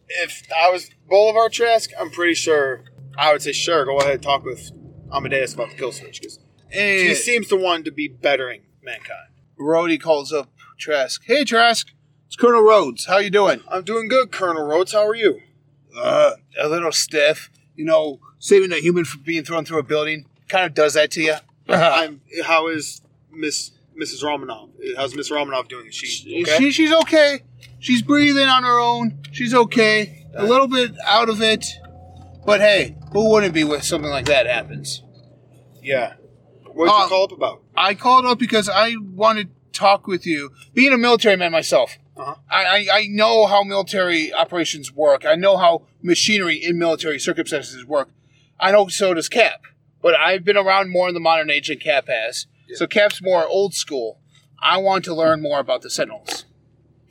if 0.07 0.43
I 0.55 0.69
was 0.69 0.89
Bolivar 1.07 1.49
Trask, 1.49 1.91
I'm 1.99 2.09
pretty 2.09 2.33
sure 2.33 2.83
I 3.17 3.31
would 3.31 3.41
say 3.41 3.51
sure. 3.51 3.85
Go 3.85 3.99
ahead, 3.99 4.15
and 4.15 4.23
talk 4.23 4.43
with 4.43 4.71
Amadeus 5.11 5.53
about 5.53 5.69
the 5.69 5.75
kill 5.75 5.91
switch 5.91 6.21
because 6.21 6.39
Hey, 6.69 7.09
he 7.09 7.15
seems 7.15 7.49
the 7.49 7.57
one 7.57 7.83
to 7.83 7.91
be 7.91 8.07
bettering 8.07 8.63
mankind. 8.81 9.29
Rhodey 9.59 10.01
calls 10.01 10.33
up 10.33 10.49
Trask. 10.79 11.21
Hey, 11.25 11.43
Trask. 11.43 11.87
It's 12.25 12.35
Colonel 12.35 12.63
Rhodes. 12.63 13.05
How 13.05 13.19
you 13.19 13.29
doing? 13.29 13.61
I'm 13.69 13.83
doing 13.83 14.07
good, 14.07 14.31
Colonel 14.31 14.65
Rhodes. 14.65 14.93
How 14.93 15.05
are 15.05 15.13
you? 15.13 15.39
Uh, 15.95 16.31
a 16.59 16.67
little 16.67 16.91
stiff. 16.91 17.49
You 17.75 17.85
know, 17.85 18.19
saving 18.39 18.71
a 18.71 18.77
human 18.79 19.05
from 19.05 19.21
being 19.23 19.43
thrown 19.43 19.65
through 19.65 19.79
a 19.79 19.83
building 19.83 20.25
kind 20.47 20.65
of 20.65 20.73
does 20.73 20.93
that 20.93 21.09
to 21.11 21.21
you. 21.21 21.35
I'm. 21.67 22.21
How 22.45 22.67
is 22.67 23.01
Miss 23.31 23.71
Mrs. 23.99 24.23
Romanov? 24.23 24.69
How's 24.97 25.15
Miss 25.15 25.31
Romanov 25.31 25.67
doing? 25.67 25.87
Is 25.87 25.95
she 25.95 26.43
okay? 26.43 26.57
She, 26.59 26.71
she's 26.71 26.93
okay. 26.93 27.41
She's 27.79 28.01
breathing 28.01 28.47
on 28.47 28.63
her 28.63 28.79
own. 28.79 29.19
She's 29.31 29.53
okay. 29.53 30.25
A 30.35 30.43
little 30.45 30.67
bit 30.67 30.91
out 31.05 31.29
of 31.29 31.41
it. 31.41 31.65
But 32.45 32.59
hey, 32.61 32.95
who 33.11 33.29
wouldn't 33.31 33.53
be 33.53 33.63
when 33.63 33.81
something 33.81 34.09
like 34.11 34.25
that 34.25 34.45
happens? 34.47 35.01
yeah. 35.81 36.13
What 36.65 36.85
did 36.87 36.91
you 36.91 37.03
Um, 37.03 37.09
call 37.09 37.23
up 37.25 37.31
about? 37.31 37.61
I 37.77 37.93
called 37.93 38.25
up 38.25 38.39
because 38.39 38.67
I 38.67 38.95
want 38.99 39.37
to 39.39 39.47
talk 39.79 40.07
with 40.07 40.25
you. 40.25 40.49
Being 40.73 40.91
a 40.91 40.97
military 40.97 41.35
man 41.37 41.51
myself, 41.51 41.97
Uh-huh. 42.15 42.35
I, 42.49 42.87
I, 42.91 43.07
know 43.07 43.47
how 43.47 43.63
military 43.63 44.31
operations 44.31 44.91
work. 44.91 45.25
I 45.25 45.33
know 45.35 45.57
how 45.57 45.87
machinery 46.01 46.57
in 46.57 46.77
military 46.77 47.19
circumstances 47.19 47.85
work. 47.85 48.09
I 48.59 48.71
know 48.71 48.87
so 48.87 49.15
does 49.15 49.29
Cap. 49.29 49.63
But 50.01 50.15
I've 50.15 50.43
been 50.43 50.57
around 50.57 50.91
more 50.91 51.07
in 51.07 51.15
the 51.15 51.19
modern 51.19 51.49
age 51.49 51.69
than 51.69 51.79
Cap 51.79 52.07
has. 52.07 52.45
So 52.75 52.85
Cap's 52.85 53.21
more 53.21 53.47
old 53.47 53.73
school. 53.73 54.19
I 54.61 54.77
want 54.77 55.05
to 55.05 55.15
learn 55.15 55.41
more 55.41 55.59
about 55.59 55.81
the 55.81 55.89
Sentinels. 55.89 56.45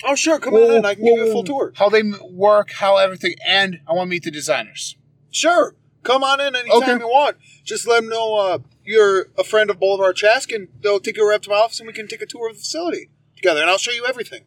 Oh, 0.04 0.14
sure. 0.14 0.38
Come 0.38 0.54
on 0.54 0.70
in. 0.70 0.84
I 0.84 0.94
can 0.94 1.04
give 1.04 1.16
you 1.16 1.28
a 1.28 1.32
full 1.32 1.44
tour. 1.44 1.72
How 1.76 1.88
they 1.88 2.02
work, 2.30 2.72
how 2.72 2.96
everything, 2.96 3.34
and 3.46 3.80
I 3.88 3.92
want 3.92 4.08
to 4.08 4.10
meet 4.10 4.24
the 4.24 4.30
designers. 4.30 4.96
Sure. 5.30 5.74
Come 6.02 6.24
on 6.24 6.40
in 6.40 6.56
anytime 6.56 6.82
Okay. 6.82 6.92
you 6.92 7.08
want. 7.08 7.36
Just 7.64 7.86
let 7.86 8.00
them 8.00 8.08
know 8.08 8.34
uh, 8.34 8.58
you're 8.84 9.26
a 9.38 9.44
friend 9.44 9.70
of 9.70 9.78
Bolivar 9.78 10.12
Trask, 10.12 10.50
and 10.50 10.68
they'll 10.80 10.98
take 10.98 11.16
you 11.16 11.28
right 11.28 11.36
up 11.36 11.42
to 11.42 11.50
my 11.50 11.56
office, 11.56 11.78
and 11.78 11.86
we 11.86 11.92
can 11.92 12.08
take 12.08 12.22
a 12.22 12.26
tour 12.26 12.48
of 12.48 12.56
the 12.56 12.60
facility 12.60 13.10
together, 13.36 13.60
and 13.60 13.70
I'll 13.70 13.78
show 13.78 13.92
you 13.92 14.04
everything. 14.06 14.42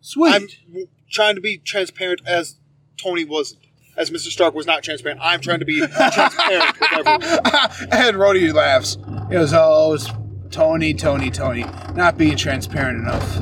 Sweet. 0.00 0.34
I'm 0.34 0.48
trying 1.10 1.34
to 1.34 1.40
be 1.40 1.58
transparent 1.58 2.20
as 2.26 2.56
Tony 2.96 3.24
wasn't. 3.24 3.62
As 3.96 4.10
Mr. 4.10 4.28
Stark 4.28 4.54
was 4.54 4.64
not 4.64 4.84
transparent, 4.84 5.20
I'm 5.20 5.40
trying 5.40 5.58
to 5.58 5.64
be 5.64 5.80
transparent 5.80 6.78
with 6.80 6.92
everyone. 6.92 7.22
and 7.90 8.16
Rhodey 8.16 8.54
laughs. 8.54 8.96
He 9.28 9.32
goes, 9.34 9.52
"Oh, 9.52 9.94
it's 9.94 10.08
Tony, 10.50 10.94
Tony, 10.94 11.30
Tony, 11.30 11.64
not 11.94 12.16
being 12.16 12.36
transparent 12.36 12.98
enough." 13.00 13.38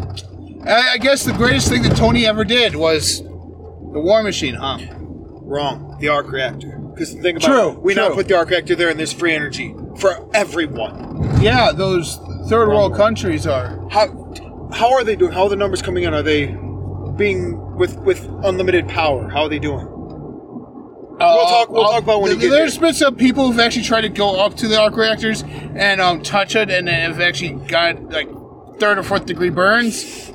I, 0.66 0.94
I 0.94 0.98
guess 0.98 1.24
the 1.24 1.34
greatest 1.34 1.68
thing 1.68 1.82
that 1.82 1.94
Tony 1.94 2.24
ever 2.26 2.42
did 2.42 2.74
was 2.74 3.20
the 3.20 4.00
War 4.00 4.22
Machine, 4.22 4.54
huh? 4.54 4.78
Wrong. 4.98 5.98
The 6.00 6.08
arc 6.08 6.30
reactor. 6.32 6.78
Because 6.78 7.12
think 7.12 7.38
about 7.38 7.46
True, 7.46 7.70
it. 7.72 7.82
We 7.82 7.94
now 7.94 8.06
true. 8.06 8.16
put 8.16 8.28
the 8.28 8.36
arc 8.36 8.48
reactor 8.48 8.74
there, 8.74 8.88
and 8.88 8.98
there's 8.98 9.12
free 9.12 9.34
energy 9.34 9.74
for 9.98 10.26
everyone. 10.34 11.38
Yeah, 11.40 11.70
those 11.72 12.16
third 12.48 12.68
world 12.68 12.94
countries 12.96 13.46
are. 13.46 13.86
How 13.90 14.06
how 14.72 14.92
are 14.92 15.04
they 15.04 15.16
doing? 15.16 15.32
How 15.32 15.44
are 15.44 15.48
the 15.48 15.56
numbers 15.56 15.82
coming 15.82 16.04
in? 16.04 16.14
Are 16.14 16.22
they 16.22 16.46
being 17.16 17.76
with 17.76 17.96
with 17.98 18.24
unlimited 18.44 18.88
power? 18.88 19.28
How 19.28 19.42
are 19.42 19.48
they 19.48 19.58
doing? 19.58 19.86
We'll 21.18 21.46
talk- 21.46 21.70
we'll 21.70 21.84
talk 21.84 22.02
about 22.02 22.20
when 22.20 22.32
you 22.32 22.38
get 22.38 22.50
There's 22.50 22.74
there. 22.74 22.88
been 22.88 22.94
some 22.94 23.16
people 23.16 23.46
who've 23.50 23.58
actually 23.60 23.84
tried 23.84 24.02
to 24.02 24.10
go 24.10 24.38
up 24.38 24.54
to 24.56 24.68
the 24.68 24.78
arc 24.78 24.96
reactors 24.96 25.42
and 25.42 25.98
um, 25.98 26.22
touch 26.22 26.54
it, 26.54 26.68
and 26.70 26.88
have 26.88 27.20
actually 27.20 27.54
got 27.68 28.10
like 28.10 28.28
third 28.78 28.98
or 28.98 29.02
fourth 29.02 29.24
degree 29.24 29.48
burns. 29.48 30.30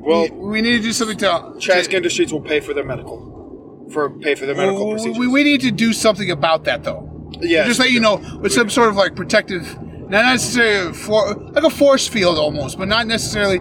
Well, 0.00 0.28
we, 0.32 0.48
we 0.48 0.62
need 0.62 0.78
to 0.78 0.82
do 0.82 0.92
something 0.92 1.18
to. 1.18 1.54
Trask 1.60 1.90
to 1.90 1.96
Industries 1.96 2.32
will 2.32 2.40
pay 2.40 2.58
for 2.58 2.74
their 2.74 2.84
medical, 2.84 3.88
for 3.92 4.10
pay 4.10 4.34
for 4.34 4.46
their 4.46 4.56
medical 4.56 4.86
we, 4.88 4.94
procedures. 4.94 5.18
we, 5.18 5.28
we 5.28 5.44
need 5.44 5.60
to 5.60 5.70
do 5.70 5.92
something 5.92 6.30
about 6.32 6.64
that, 6.64 6.82
though. 6.82 7.30
Yeah, 7.40 7.64
just 7.66 7.78
let 7.78 7.90
you 7.92 8.00
know 8.00 8.16
with 8.40 8.52
some 8.52 8.68
sort 8.70 8.88
of 8.88 8.96
like 8.96 9.14
protective, 9.14 9.78
not 10.08 10.24
necessarily 10.24 10.92
for 10.92 11.34
like 11.34 11.64
a 11.64 11.70
force 11.70 12.06
field 12.06 12.38
almost, 12.38 12.78
but 12.78 12.88
not 12.88 13.06
necessarily 13.06 13.58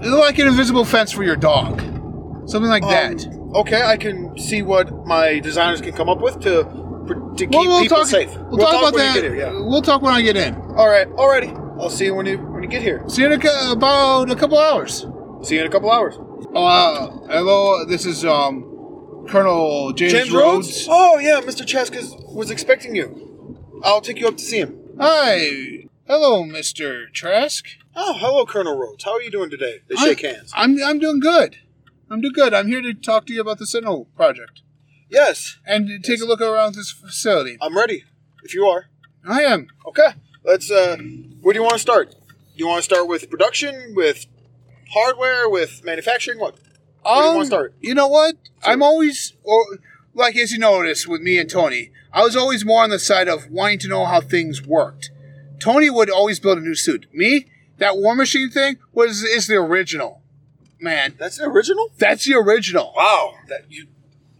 like 0.00 0.38
an 0.38 0.46
invisible 0.46 0.84
fence 0.84 1.12
for 1.12 1.24
your 1.24 1.36
dog, 1.36 1.80
something 2.48 2.70
like 2.70 2.82
that. 2.84 3.26
Um, 3.26 3.56
okay, 3.56 3.82
I 3.82 3.96
can 3.96 4.38
see 4.38 4.62
what 4.62 5.06
my 5.06 5.38
designers 5.40 5.80
can 5.80 5.92
come 5.92 6.08
up 6.08 6.20
with 6.20 6.40
to 6.40 6.64
to 7.36 7.46
keep 7.46 7.50
Well, 7.50 7.66
we'll 7.66 7.82
people 7.82 7.98
talk, 7.98 8.06
safe. 8.06 8.30
We'll, 8.36 8.58
talk, 8.58 8.80
about 8.80 8.94
when 8.94 9.04
that. 9.04 9.16
You 9.16 9.22
get 9.22 9.32
here, 9.32 9.40
yeah. 9.40 9.60
We'll 9.60 9.82
talk 9.82 10.02
when 10.02 10.12
I 10.14 10.22
get 10.22 10.36
in. 10.36 10.54
All 10.54 10.88
right, 10.88 11.08
alrighty. 11.08 11.56
I'll 11.80 11.90
see 11.90 12.06
you 12.06 12.14
when 12.14 12.26
you 12.26 12.38
when 12.38 12.62
you 12.62 12.68
get 12.68 12.82
here. 12.82 13.04
See 13.08 13.22
you 13.22 13.32
in 13.32 13.40
a, 13.40 13.72
about 13.72 14.30
a 14.30 14.36
couple 14.36 14.58
hours. 14.58 15.06
See 15.42 15.54
you 15.54 15.60
in 15.60 15.66
a 15.66 15.70
couple 15.70 15.90
hours. 15.90 16.16
Uh, 16.54 17.10
hello, 17.28 17.84
this 17.84 18.06
is 18.06 18.24
um 18.24 19.26
Colonel 19.28 19.92
James, 19.92 20.12
James 20.12 20.30
Rhodes. 20.30 20.68
Rhodes? 20.68 20.86
Oh 20.90 21.18
yeah, 21.18 21.40
Mr. 21.40 21.94
Is, 21.94 22.14
was 22.32 22.50
expecting 22.50 22.96
you. 22.96 23.60
I'll 23.84 24.00
take 24.00 24.18
you 24.18 24.26
up 24.26 24.36
to 24.36 24.42
see 24.42 24.58
him. 24.58 24.77
Hi, 25.00 25.84
hello, 26.08 26.42
Mister 26.42 27.08
Trask. 27.10 27.64
Oh, 27.94 28.14
hello, 28.18 28.44
Colonel 28.44 28.76
Rhodes. 28.76 29.04
How 29.04 29.12
are 29.12 29.22
you 29.22 29.30
doing 29.30 29.48
today? 29.48 29.78
They 29.88 29.94
I- 29.96 30.04
shake 30.04 30.22
hands. 30.22 30.52
I'm 30.56 30.82
I'm 30.82 30.98
doing 30.98 31.20
good. 31.20 31.56
I'm 32.10 32.20
doing 32.20 32.32
good. 32.32 32.52
I'm 32.52 32.66
here 32.66 32.82
to 32.82 32.94
talk 32.94 33.26
to 33.26 33.32
you 33.32 33.40
about 33.40 33.58
the 33.58 33.66
Sentinel 33.66 34.06
project 34.16 34.62
Yes, 35.10 35.58
and 35.66 35.86
to 35.86 35.98
take 36.00 36.20
a 36.20 36.24
look 36.24 36.40
around 36.40 36.74
this 36.74 36.90
facility. 36.90 37.56
I'm 37.60 37.76
ready. 37.76 38.04
If 38.42 38.54
you 38.54 38.64
are. 38.66 38.86
I 39.26 39.42
am. 39.42 39.68
Okay. 39.86 40.14
Let's 40.44 40.68
uh 40.70 40.96
where 41.42 41.52
do 41.52 41.58
you 41.58 41.62
want 41.62 41.74
to 41.74 41.78
start? 41.78 42.10
Do 42.10 42.16
you 42.56 42.66
want 42.66 42.78
to 42.78 42.82
start 42.84 43.06
with 43.06 43.30
production, 43.30 43.92
with 43.94 44.26
hardware, 44.92 45.48
with 45.48 45.84
manufacturing? 45.84 46.40
What? 46.40 46.56
Where 47.02 47.14
do 47.22 47.28
you 47.28 47.34
wanna 47.34 47.46
start? 47.46 47.70
Um, 47.72 47.78
You 47.82 47.94
know 47.94 48.08
what? 48.08 48.34
I'm 48.64 48.82
always, 48.82 49.34
or 49.44 49.64
like 50.12 50.36
as 50.36 50.50
you 50.50 50.58
notice 50.58 51.06
with 51.06 51.20
me 51.20 51.38
and 51.38 51.48
Tony, 51.48 51.92
I 52.12 52.22
was 52.22 52.36
always 52.36 52.64
more 52.64 52.82
on 52.82 52.90
the 52.90 52.98
side 52.98 53.28
of 53.28 53.50
wanting 53.50 53.78
to 53.80 53.88
know 53.88 54.04
how 54.06 54.20
things 54.20 54.66
worked. 54.66 55.10
Tony 55.60 55.90
would 55.90 56.08
always 56.10 56.38
build 56.40 56.58
a 56.58 56.60
new 56.60 56.74
suit. 56.74 57.06
Me, 57.12 57.46
that 57.78 57.96
War 57.96 58.14
Machine 58.14 58.50
thing 58.50 58.76
was 58.92 59.22
is 59.22 59.46
the 59.46 59.56
original. 59.56 60.22
Man, 60.80 61.14
That's 61.18 61.38
the 61.38 61.44
original? 61.44 61.90
that's 61.98 62.24
the 62.24 62.34
original. 62.34 62.92
Wow. 62.96 63.34
That 63.48 63.62
you 63.68 63.86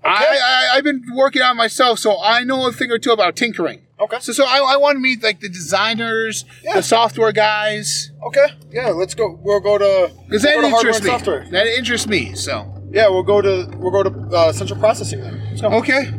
I, 0.05 0.39
I 0.73 0.77
I've 0.77 0.85
been 0.85 1.03
working 1.15 1.43
on 1.43 1.53
it 1.53 1.55
myself, 1.59 1.99
so 1.99 2.17
I 2.23 2.45
know 2.45 2.67
a 2.69 2.73
thing 2.73 2.93
or 2.93 2.99
two 2.99 3.11
about 3.11 3.35
tinkering. 3.35 3.81
Okay. 4.01 4.19
So 4.21 4.33
so 4.33 4.45
I, 4.47 4.59
I 4.75 4.77
want 4.77 4.95
to 4.95 5.01
meet 5.01 5.21
like 5.25 5.41
the 5.41 5.49
designers, 5.49 6.45
Yeah. 6.63 6.75
the 6.75 6.83
software 6.85 7.33
guys, 7.33 8.13
Okay. 8.29 8.47
Yeah, 8.71 8.91
let's 8.91 9.15
go. 9.17 9.37
We'll 9.43 9.59
go 9.59 9.77
to 9.79 10.13
because 10.29 10.45
we'll 10.45 10.53
that 10.53 10.55
go 10.55 10.63
to 10.63 10.71
hardware 10.71 10.91
interests 10.95 11.03
me. 11.05 11.11
software. 11.11 11.49
That 11.51 11.67
interests 11.67 12.07
me. 12.07 12.35
So 12.37 12.73
Yeah, 12.93 13.09
we'll 13.09 13.25
go 13.25 13.43
to 13.43 13.69
we'll 13.77 13.91
go 13.91 14.05
to 14.05 14.37
uh, 14.37 14.53
central 14.53 14.79
processing 14.79 15.21
then. 15.21 15.43
Okay, 15.65 16.13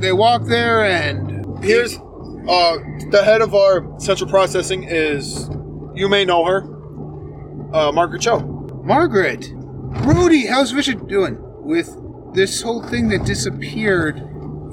they 0.00 0.12
walk 0.12 0.44
there 0.44 0.84
and 0.84 1.34
Here's 1.64 1.96
uh, 1.96 2.76
the 3.10 3.22
head 3.24 3.40
of 3.40 3.54
our 3.54 3.98
central 3.98 4.28
processing 4.28 4.84
is 4.84 5.48
you 5.94 6.10
may 6.10 6.26
know 6.26 6.44
her, 6.44 6.62
uh, 7.72 7.90
Margaret 7.90 8.20
Cho. 8.20 8.40
Margaret, 8.84 9.40
Rhodey, 10.02 10.46
how's 10.46 10.72
Vision 10.72 11.06
doing 11.06 11.38
with 11.62 11.96
this 12.34 12.60
whole 12.60 12.82
thing 12.82 13.08
that 13.08 13.24
disappeared? 13.24 14.22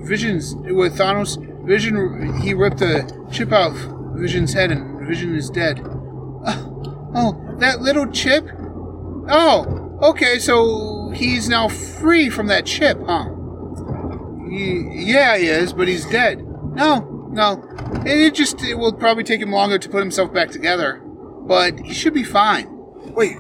Vision's 0.02 0.54
with 0.56 0.98
Thanos. 0.98 1.38
Vision, 1.66 2.42
he 2.42 2.54
ripped 2.54 2.80
the 2.80 3.28
chip 3.32 3.54
out 3.54 3.72
of 3.72 4.18
Vision's 4.20 4.52
head, 4.52 4.70
and 4.72 5.08
Vision 5.08 5.34
is 5.34 5.50
dead. 5.50 5.80
Oh, 6.44 7.12
oh, 7.16 7.56
that 7.60 7.80
little 7.80 8.08
chip. 8.08 8.50
Oh, 9.30 9.98
okay, 10.02 10.40
so 10.40 11.12
he's 11.12 11.48
now 11.48 11.70
free 11.70 12.30
from 12.30 12.48
that 12.48 12.66
chip, 12.66 13.00
huh? 13.06 13.30
Ye- 14.52 15.06
yeah, 15.14 15.38
he 15.38 15.46
is, 15.48 15.74
but 15.74 15.88
he's 15.88 16.06
dead. 16.06 16.40
No, 16.76 17.28
no. 17.32 17.64
It, 18.06 18.34
just 18.36 18.62
it 18.64 18.76
will 18.76 18.94
probably 18.94 19.24
take 19.24 19.42
him 19.42 19.52
longer 19.52 19.78
to 19.80 19.90
put 19.90 20.00
himself 20.00 20.34
back 20.34 20.50
together, 20.52 21.02
but 21.04 21.80
he 21.80 21.94
should 21.94 22.14
be 22.14 22.24
fine. 22.24 22.68
Wait, 23.14 23.38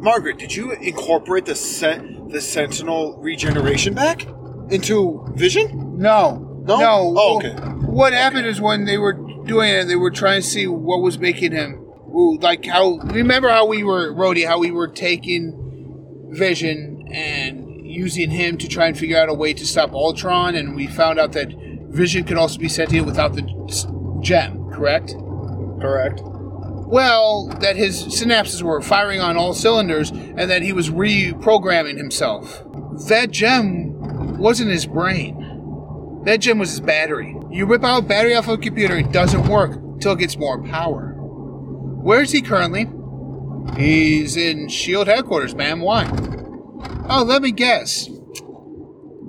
Margaret, 0.00 0.38
did 0.38 0.54
you 0.54 0.72
incorporate 0.72 1.46
the 1.46 1.54
sen- 1.54 2.28
the 2.28 2.40
Sentinel 2.40 3.16
regeneration 3.20 3.94
back 3.94 4.26
into 4.70 5.24
Vision? 5.34 5.98
No. 5.98 6.62
No? 6.66 6.78
No. 6.78 7.14
Oh, 7.16 7.36
okay. 7.36 7.52
What 7.86 8.12
happened 8.12 8.46
is 8.46 8.60
when 8.60 8.84
they 8.86 8.98
were 8.98 9.12
doing 9.12 9.70
it, 9.70 9.84
they 9.86 9.96
were 9.96 10.10
trying 10.10 10.40
to 10.42 10.46
see 10.46 10.66
what 10.66 11.00
was 11.02 11.18
making 11.18 11.52
him. 11.52 11.74
ooh, 12.14 12.38
Like 12.40 12.64
how. 12.66 12.96
Remember 12.98 13.48
how 13.50 13.66
we 13.66 13.82
were, 13.84 14.12
Rhodey, 14.12 14.46
how 14.46 14.58
we 14.58 14.70
were 14.70 14.88
taking 14.88 15.60
Vision 16.32 17.08
and 17.12 17.73
using 17.94 18.30
him 18.30 18.58
to 18.58 18.68
try 18.68 18.86
and 18.86 18.98
figure 18.98 19.16
out 19.16 19.28
a 19.28 19.34
way 19.34 19.54
to 19.54 19.66
stop 19.66 19.92
Ultron, 19.92 20.54
and 20.54 20.74
we 20.74 20.86
found 20.86 21.18
out 21.18 21.32
that 21.32 21.52
Vision 21.88 22.24
could 22.24 22.36
also 22.36 22.58
be 22.58 22.68
sentient 22.68 23.06
without 23.06 23.34
the 23.34 23.42
gem, 24.20 24.70
correct? 24.70 25.14
Correct. 25.80 26.20
Well, 26.24 27.48
that 27.60 27.76
his 27.76 28.04
synapses 28.04 28.62
were 28.62 28.80
firing 28.80 29.20
on 29.20 29.36
all 29.36 29.54
cylinders 29.54 30.10
and 30.10 30.50
that 30.50 30.62
he 30.62 30.72
was 30.72 30.90
reprogramming 30.90 31.96
himself. 31.96 32.62
That 33.08 33.30
gem 33.30 34.38
wasn't 34.38 34.70
his 34.70 34.86
brain. 34.86 36.22
That 36.24 36.38
gem 36.40 36.58
was 36.58 36.70
his 36.70 36.80
battery. 36.80 37.36
You 37.50 37.66
rip 37.66 37.84
out 37.84 38.04
a 38.04 38.06
battery 38.06 38.34
off 38.34 38.48
a 38.48 38.58
computer, 38.58 38.96
it 38.96 39.12
doesn't 39.12 39.48
work 39.48 39.76
until 39.76 40.12
it 40.12 40.18
gets 40.18 40.36
more 40.36 40.62
power. 40.62 41.12
Where 41.16 42.22
is 42.22 42.32
he 42.32 42.42
currently? 42.42 42.88
He's 43.76 44.36
in 44.36 44.68
SHIELD 44.68 45.06
headquarters, 45.06 45.54
ma'am. 45.54 45.80
Why? 45.80 46.04
Oh, 47.06 47.22
let 47.22 47.42
me 47.42 47.52
guess. 47.52 48.08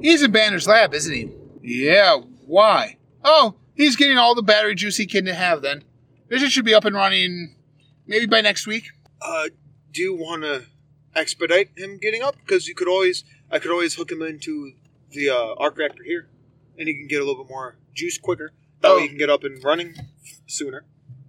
He's 0.01 0.21
in 0.23 0.31
Banner's 0.31 0.67
lab, 0.67 0.93
isn't 0.93 1.13
he? 1.13 1.31
Yeah, 1.61 2.17
why? 2.45 2.97
Oh, 3.23 3.55
he's 3.73 3.95
getting 3.95 4.17
all 4.17 4.35
the 4.35 4.41
battery 4.43 4.75
juice 4.75 4.97
he 4.97 5.05
can 5.05 5.25
have 5.27 5.61
then. 5.61 5.83
Vision 6.29 6.49
should 6.49 6.65
be 6.65 6.73
up 6.73 6.85
and 6.85 6.95
running 6.95 7.55
maybe 8.07 8.25
by 8.25 8.41
next 8.41 8.65
week. 8.67 8.85
Uh, 9.21 9.49
do 9.91 10.01
you 10.01 10.15
want 10.15 10.43
to 10.43 10.63
expedite 11.15 11.69
him 11.77 11.97
getting 11.97 12.21
up? 12.21 12.35
Because 12.37 12.67
you 12.67 12.75
could 12.75 12.87
always, 12.87 13.23
I 13.51 13.59
could 13.59 13.71
always 13.71 13.95
hook 13.95 14.11
him 14.11 14.21
into 14.21 14.73
the 15.11 15.29
uh, 15.29 15.55
arc 15.57 15.77
reactor 15.77 16.03
here, 16.03 16.29
and 16.77 16.87
he 16.87 16.93
can 16.93 17.07
get 17.07 17.21
a 17.21 17.25
little 17.25 17.43
bit 17.43 17.49
more 17.49 17.77
juice 17.93 18.17
quicker. 18.17 18.51
That 18.81 18.91
Oh. 18.91 18.95
way 18.97 19.03
he 19.03 19.07
can 19.09 19.17
get 19.17 19.29
up 19.29 19.43
and 19.43 19.61
running 19.63 19.95
sooner. 20.47 20.85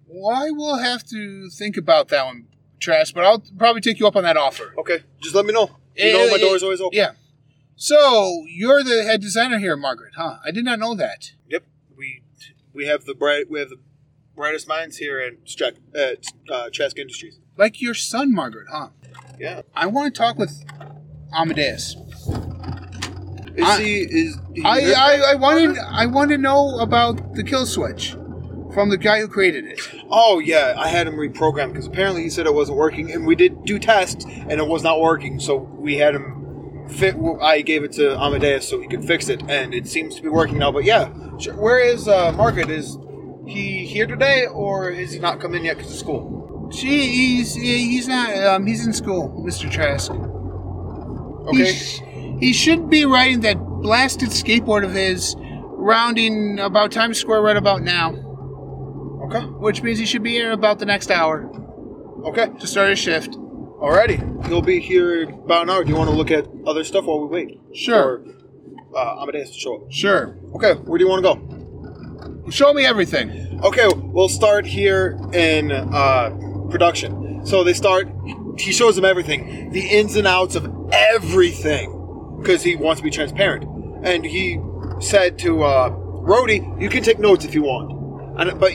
Well, 0.06 0.34
I 0.34 0.50
will 0.50 0.76
have 0.78 1.02
to 1.08 1.48
think 1.50 1.76
about 1.76 2.08
that 2.08 2.24
one, 2.26 2.46
Trash, 2.78 3.12
but 3.12 3.24
I'll 3.24 3.42
probably 3.58 3.80
take 3.80 3.98
you 3.98 4.06
up 4.06 4.16
on 4.16 4.22
that 4.24 4.36
offer. 4.36 4.74
Okay, 4.78 5.00
just 5.20 5.34
let 5.34 5.44
me 5.46 5.52
know. 5.52 5.76
You 5.96 6.12
know 6.12 6.26
Eh, 6.26 6.30
my 6.30 6.36
eh, 6.36 6.38
door's 6.38 6.62
always 6.62 6.80
open. 6.80 6.96
Yeah. 6.96 7.12
So, 7.78 8.44
you're 8.48 8.82
the 8.82 9.02
head 9.04 9.20
designer 9.20 9.58
here, 9.58 9.76
Margaret, 9.76 10.12
huh? 10.16 10.38
I 10.44 10.50
did 10.50 10.64
not 10.64 10.78
know 10.78 10.94
that. 10.94 11.32
Yep. 11.48 11.64
We 11.96 12.22
we 12.72 12.86
have 12.86 13.04
the 13.04 13.14
bright 13.14 13.50
we 13.50 13.58
have 13.60 13.68
the 13.68 13.78
brightest 14.34 14.66
minds 14.68 14.96
here 14.98 15.18
at 15.20 15.44
Strack, 15.44 15.76
at 15.94 16.24
uh, 16.50 16.70
Trask 16.72 16.98
Industries. 16.98 17.38
Like 17.56 17.80
your 17.82 17.94
son, 17.94 18.34
Margaret, 18.34 18.68
huh? 18.70 18.88
Yeah. 19.38 19.62
I 19.74 19.86
want 19.86 20.14
to 20.14 20.18
talk 20.18 20.38
with 20.38 20.64
Amadeus. 21.34 21.96
Is 23.56 23.64
I- 23.64 23.82
he 23.82 23.96
is 24.00 24.38
he 24.54 24.62
I? 24.62 24.92
I, 24.92 25.32
I 25.32 25.34
want 25.34 25.74
to 25.76 25.82
I 25.82 26.06
want 26.06 26.30
to 26.30 26.38
know 26.38 26.78
about 26.78 27.34
the 27.34 27.42
kill 27.42 27.66
switch 27.66 28.14
from 28.76 28.90
the 28.90 28.98
guy 28.98 29.20
who 29.20 29.26
created 29.26 29.64
it. 29.64 29.80
Oh 30.10 30.38
yeah, 30.38 30.74
I 30.76 30.88
had 30.88 31.06
him 31.06 31.14
reprogrammed 31.14 31.72
because 31.72 31.86
apparently 31.86 32.22
he 32.24 32.28
said 32.28 32.44
it 32.44 32.52
wasn't 32.52 32.76
working, 32.76 33.10
and 33.10 33.26
we 33.26 33.34
did 33.34 33.64
do 33.64 33.78
tests 33.78 34.26
and 34.26 34.52
it 34.52 34.66
was 34.68 34.82
not 34.82 35.00
working. 35.00 35.40
So 35.40 35.56
we 35.56 35.96
had 35.96 36.14
him 36.14 36.86
fit. 36.90 37.16
I 37.40 37.62
gave 37.62 37.84
it 37.84 37.92
to 37.92 38.14
Amadeus 38.20 38.68
so 38.68 38.78
he 38.78 38.86
could 38.86 39.02
fix 39.02 39.30
it, 39.30 39.42
and 39.48 39.72
it 39.72 39.88
seems 39.88 40.14
to 40.16 40.22
be 40.22 40.28
working 40.28 40.58
now. 40.58 40.72
But 40.72 40.84
yeah, 40.84 41.10
sure. 41.38 41.54
where 41.54 41.78
is 41.78 42.06
uh, 42.06 42.32
Margaret? 42.32 42.68
Is 42.68 42.98
he 43.46 43.86
here 43.86 44.06
today, 44.06 44.44
or 44.46 44.90
is 44.90 45.12
he 45.12 45.20
not 45.20 45.40
come 45.40 45.54
in 45.54 45.64
yet 45.64 45.78
because 45.78 45.90
of 45.92 45.98
school? 45.98 46.68
Gee, 46.70 47.06
he's 47.38 47.54
he's 47.54 48.08
not 48.08 48.36
um 48.44 48.66
he's 48.66 48.86
in 48.86 48.92
school, 48.92 49.30
Mr. 49.46 49.70
Trask. 49.70 50.12
He, 50.12 50.18
Okay. 51.62 51.72
sh- 51.72 52.02
he 52.40 52.52
should 52.52 52.90
be 52.90 53.06
riding 53.06 53.40
that 53.40 53.56
blasted 53.58 54.28
skateboard 54.30 54.84
of 54.84 54.92
his, 54.92 55.34
rounding 55.38 56.58
about 56.58 56.90
Times 56.92 57.18
Square 57.18 57.40
right 57.42 57.56
about 57.56 57.82
now, 57.82 58.10
Okay. 59.26 59.40
which 59.40 59.82
means 59.82 59.98
he 59.98 60.06
should 60.06 60.22
be 60.22 60.32
here 60.32 60.52
about 60.52 60.78
the 60.78 60.86
next 60.86 61.10
hour 61.10 61.50
Okay. 62.24 62.48
to 62.60 62.66
start 62.66 62.90
his 62.90 62.98
shift. 62.98 63.30
Alrighty. 63.32 64.46
He'll 64.46 64.62
be 64.62 64.80
here 64.80 65.22
in 65.22 65.34
about 65.34 65.64
an 65.64 65.70
hour. 65.70 65.84
Do 65.84 65.90
you 65.90 65.96
want 65.96 66.08
to 66.10 66.16
look 66.16 66.30
at 66.30 66.46
other 66.66 66.82
stuff 66.84 67.04
while 67.04 67.20
we 67.20 67.26
wait? 67.26 67.60
Sure. 67.74 68.22
For, 68.90 68.96
uh, 68.98 69.22
Amadeus 69.22 69.50
to 69.52 69.58
show 69.58 69.76
up. 69.76 69.92
Sure. 69.92 70.36
Okay. 70.54 70.74
Where 70.74 70.98
do 70.98 71.04
you 71.04 71.10
want 71.10 71.24
to 71.24 71.34
go? 71.34 72.50
Show 72.50 72.72
me 72.72 72.86
everything. 72.86 73.60
Okay, 73.62 73.86
we'll 73.96 74.28
start 74.28 74.64
here 74.66 75.18
in 75.32 75.72
uh, 75.72 76.30
production. 76.70 77.44
So 77.44 77.64
they 77.64 77.74
start. 77.74 78.08
He 78.58 78.72
shows 78.72 78.96
them 78.96 79.04
everything, 79.04 79.70
the 79.70 79.80
ins 79.80 80.16
and 80.16 80.26
outs 80.26 80.54
of 80.54 80.64
everything, 80.92 82.38
because 82.40 82.62
he 82.62 82.76
wants 82.76 83.00
to 83.00 83.04
be 83.04 83.10
transparent. 83.10 83.64
And 84.04 84.24
he 84.24 84.60
said 85.00 85.38
to 85.40 85.62
uh, 85.64 85.90
Rhodey, 85.90 86.80
"You 86.80 86.88
can 86.88 87.02
take 87.02 87.18
notes 87.18 87.44
if 87.44 87.54
you 87.54 87.62
want, 87.62 88.40
and, 88.40 88.58
but 88.60 88.72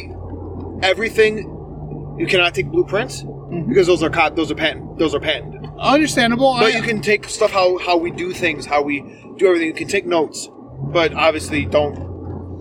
everything 0.81 2.15
you 2.17 2.27
cannot 2.27 2.53
take 2.53 2.67
blueprints 2.67 3.23
mm-hmm. 3.23 3.69
because 3.69 3.87
those 3.87 4.03
are 4.03 4.09
cop, 4.09 4.35
those 4.35 4.51
are 4.51 4.55
patent, 4.55 4.97
those 4.97 5.15
are 5.15 5.19
patented. 5.19 5.69
Understandable. 5.79 6.55
But 6.59 6.73
I- 6.73 6.77
you 6.77 6.83
can 6.83 7.01
take 7.01 7.27
stuff 7.27 7.51
how 7.51 7.77
how 7.77 7.97
we 7.97 8.11
do 8.11 8.33
things, 8.33 8.65
how 8.65 8.81
we 8.81 9.01
do 9.37 9.47
everything. 9.47 9.67
You 9.67 9.73
can 9.73 9.87
take 9.87 10.05
notes, 10.05 10.49
but 10.93 11.13
obviously 11.13 11.65
don't 11.65 11.95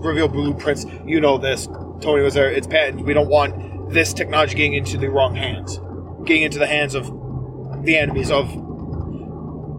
reveal 0.01 0.27
blueprints. 0.27 0.85
You 1.05 1.21
know 1.21 1.37
this. 1.37 1.67
Tony 2.01 2.23
was 2.23 2.33
there. 2.33 2.51
It's 2.51 2.67
patent. 2.67 3.05
We 3.05 3.13
don't 3.13 3.29
want 3.29 3.93
this 3.93 4.13
technology 4.13 4.55
getting 4.55 4.73
into 4.73 4.97
the 4.97 5.09
wrong 5.09 5.35
hands, 5.35 5.79
getting 6.25 6.43
into 6.43 6.57
the 6.57 6.67
hands 6.67 6.95
of 6.95 7.05
the 7.83 7.97
enemies 7.97 8.31
of 8.31 8.49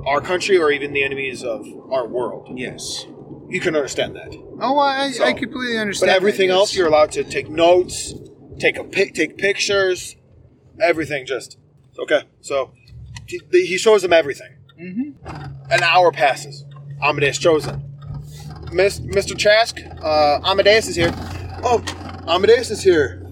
our 0.07 0.21
country 0.21 0.59
or 0.59 0.71
even 0.71 0.93
the 0.93 1.03
enemies 1.03 1.43
of 1.43 1.67
our 1.91 2.07
world. 2.07 2.49
Yes. 2.55 3.07
You 3.49 3.61
can 3.61 3.77
understand 3.77 4.17
that. 4.17 4.35
Oh, 4.61 4.79
I, 4.79 5.11
So- 5.11 5.25
I 5.25 5.33
completely 5.33 5.79
understand. 5.79 6.09
But 6.09 6.17
everything 6.17 6.49
that, 6.49 6.55
else, 6.55 6.75
you're 6.75 6.87
allowed 6.89 7.13
to 7.13 7.25
take 7.25 7.49
notes, 7.49 8.15
take 8.59 8.77
a 8.79 8.85
pic, 8.85 9.15
take 9.15 9.39
pictures, 9.39 10.17
everything. 10.81 11.27
Just 11.27 11.59
okay. 11.99 12.23
So 12.41 12.73
he, 13.27 13.41
he 13.51 13.79
shows 13.79 14.03
them 14.03 14.13
everything. 14.13 14.57
Mm-hmm. 14.81 15.73
An 15.73 15.83
hour 15.83 16.13
passes. 16.13 16.65
Amadeus 17.03 17.39
chosen. 17.39 17.83
Miss, 18.73 19.01
Mr. 19.01 19.37
Trask, 19.37 19.79
uh, 20.03 20.41
Amadeus 20.45 20.89
is 20.89 20.97
here. 20.97 21.13
Oh, 21.63 21.83
Amadeus 22.27 22.71
is 22.71 22.83
here. 22.83 23.23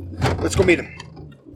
Let's 0.40 0.54
go 0.54 0.64
meet 0.64 0.78
him. 0.78 0.94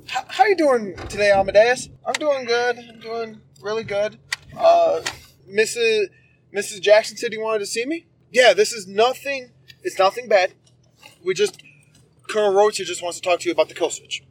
H- 0.07 0.25
how 0.29 0.47
you 0.47 0.57
doing 0.57 0.97
today, 1.09 1.31
Amadeus? 1.31 1.91
I'm 2.07 2.15
doing 2.15 2.45
good. 2.47 2.79
I'm 2.79 3.01
doing 3.01 3.41
really 3.61 3.85
good. 3.85 4.19
Uh, 4.57 5.03
Mrs. 5.51 6.07
Mrs. 6.55 6.81
Jackson 6.81 7.17
said 7.17 7.33
you 7.33 7.43
wanted 7.43 7.59
to 7.59 7.67
see 7.67 7.85
me. 7.85 8.07
Yeah, 8.31 8.55
this 8.55 8.73
is 8.73 8.87
nothing. 8.87 9.51
It's 9.83 9.99
nothing 9.99 10.29
bad. 10.29 10.55
We 11.25 11.35
just 11.35 11.61
Colonel 12.29 12.53
Rhodes 12.53 12.77
here 12.79 12.87
just 12.87 13.03
wants 13.03 13.21
to 13.21 13.29
talk 13.29 13.41
to 13.41 13.47
you 13.47 13.53
about 13.53 13.69
the 13.69 13.75
kill 13.75 13.91
switch. 13.91 14.23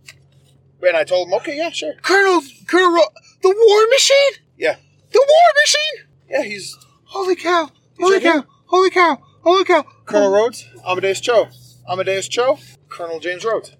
And 0.85 0.97
I 0.97 1.03
told 1.05 1.27
him, 1.27 1.33
okay, 1.35 1.55
yeah, 1.57 1.69
sure. 1.69 1.93
Colonel 2.01 2.41
Colonel 2.67 2.91
Ro- 2.91 3.07
the 3.41 3.49
War 3.49 3.87
Machine, 3.89 4.43
Yeah, 4.57 4.75
the 5.11 5.19
War 5.25 5.61
Machine. 5.63 6.09
yeah, 6.29 6.43
he's 6.43 6.77
Holy 7.05 7.35
cow! 7.35 7.69
Holy 7.99 8.15
right 8.15 8.23
cow! 8.23 8.31
here. 8.33 8.43
Holy 8.65 8.89
cow! 8.89 9.17
Holy 9.43 9.63
cow! 9.63 9.85
Colonel 10.05 10.31
Rhodes, 10.31 10.67
Amadeus 10.85 11.21
Cho, 11.21 11.47
Amadeus 11.89 12.27
Cho, 12.27 12.57
Colonel 12.89 13.19
James 13.19 13.45
Rhodes. 13.45 13.75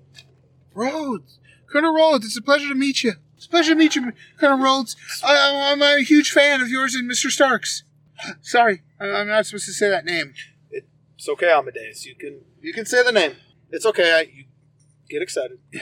Rhodes, 0.73 1.39
Colonel 1.67 1.93
Rhodes, 1.93 2.25
it's 2.25 2.37
a 2.37 2.41
pleasure 2.41 2.69
to 2.69 2.75
meet 2.75 3.03
you. 3.03 3.13
It's 3.35 3.47
a 3.47 3.49
pleasure 3.49 3.71
to 3.73 3.75
meet 3.77 3.95
you, 3.95 4.13
Colonel 4.39 4.59
Rhodes. 4.63 4.95
I, 5.23 5.71
I'm 5.73 5.81
a 5.81 6.01
huge 6.03 6.31
fan 6.31 6.61
of 6.61 6.69
yours 6.69 6.95
and 6.95 7.09
Mr. 7.09 7.29
Stark's. 7.29 7.83
Sorry, 8.41 8.81
I- 8.99 9.09
I'm 9.11 9.27
not 9.27 9.45
supposed 9.45 9.65
to 9.65 9.73
say 9.73 9.89
that 9.89 10.05
name. 10.05 10.33
It's 10.71 11.27
okay, 11.27 11.51
Amadeus. 11.51 12.05
You 12.05 12.15
can 12.15 12.41
you 12.61 12.71
can 12.73 12.85
say 12.85 13.03
the 13.03 13.11
name. 13.11 13.33
It's 13.73 13.87
okay. 13.87 14.13
I, 14.13 14.21
you 14.21 14.45
get 15.09 15.23
excited. 15.23 15.57
I. 15.73 15.79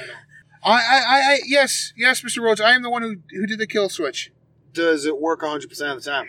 I, 0.63 0.75
I, 0.77 1.33
I, 1.33 1.39
yes, 1.45 1.91
yes, 1.97 2.21
Mr. 2.21 2.41
Rhodes. 2.41 2.61
I 2.61 2.71
am 2.71 2.83
the 2.83 2.89
one 2.89 3.01
who 3.01 3.17
who 3.31 3.45
did 3.45 3.59
the 3.59 3.67
kill 3.67 3.89
switch. 3.89 4.31
Does 4.73 5.05
it 5.05 5.19
work 5.19 5.41
100% 5.41 5.63
of 5.65 6.01
the 6.01 6.09
time? 6.09 6.27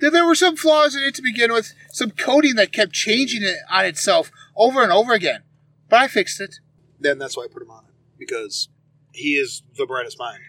There, 0.00 0.10
there 0.10 0.26
were 0.26 0.34
some 0.34 0.56
flaws 0.56 0.96
in 0.96 1.04
it 1.04 1.14
to 1.14 1.22
begin 1.22 1.52
with, 1.52 1.72
some 1.90 2.10
coding 2.10 2.56
that 2.56 2.72
kept 2.72 2.92
changing 2.92 3.44
it 3.44 3.58
on 3.70 3.84
itself 3.84 4.32
over 4.56 4.82
and 4.82 4.90
over 4.90 5.12
again. 5.12 5.44
But 5.88 6.00
I 6.00 6.08
fixed 6.08 6.40
it. 6.40 6.56
Then 6.98 7.18
that's 7.18 7.36
why 7.36 7.44
I 7.44 7.46
put 7.52 7.62
him 7.62 7.70
on 7.70 7.84
it 7.84 7.94
because 8.18 8.68
he 9.12 9.34
is 9.34 9.62
the 9.76 9.86
brightest 9.86 10.18
mind. 10.18 10.40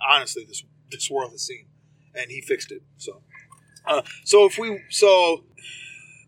Honestly, 0.00 0.44
this 0.48 0.64
this 0.90 1.10
world 1.10 1.32
has 1.32 1.42
seen, 1.42 1.66
and 2.14 2.30
he 2.30 2.40
fixed 2.40 2.72
it. 2.72 2.82
So, 2.96 3.20
uh, 3.86 4.00
so 4.24 4.46
if 4.46 4.56
we 4.56 4.80
so 4.88 5.44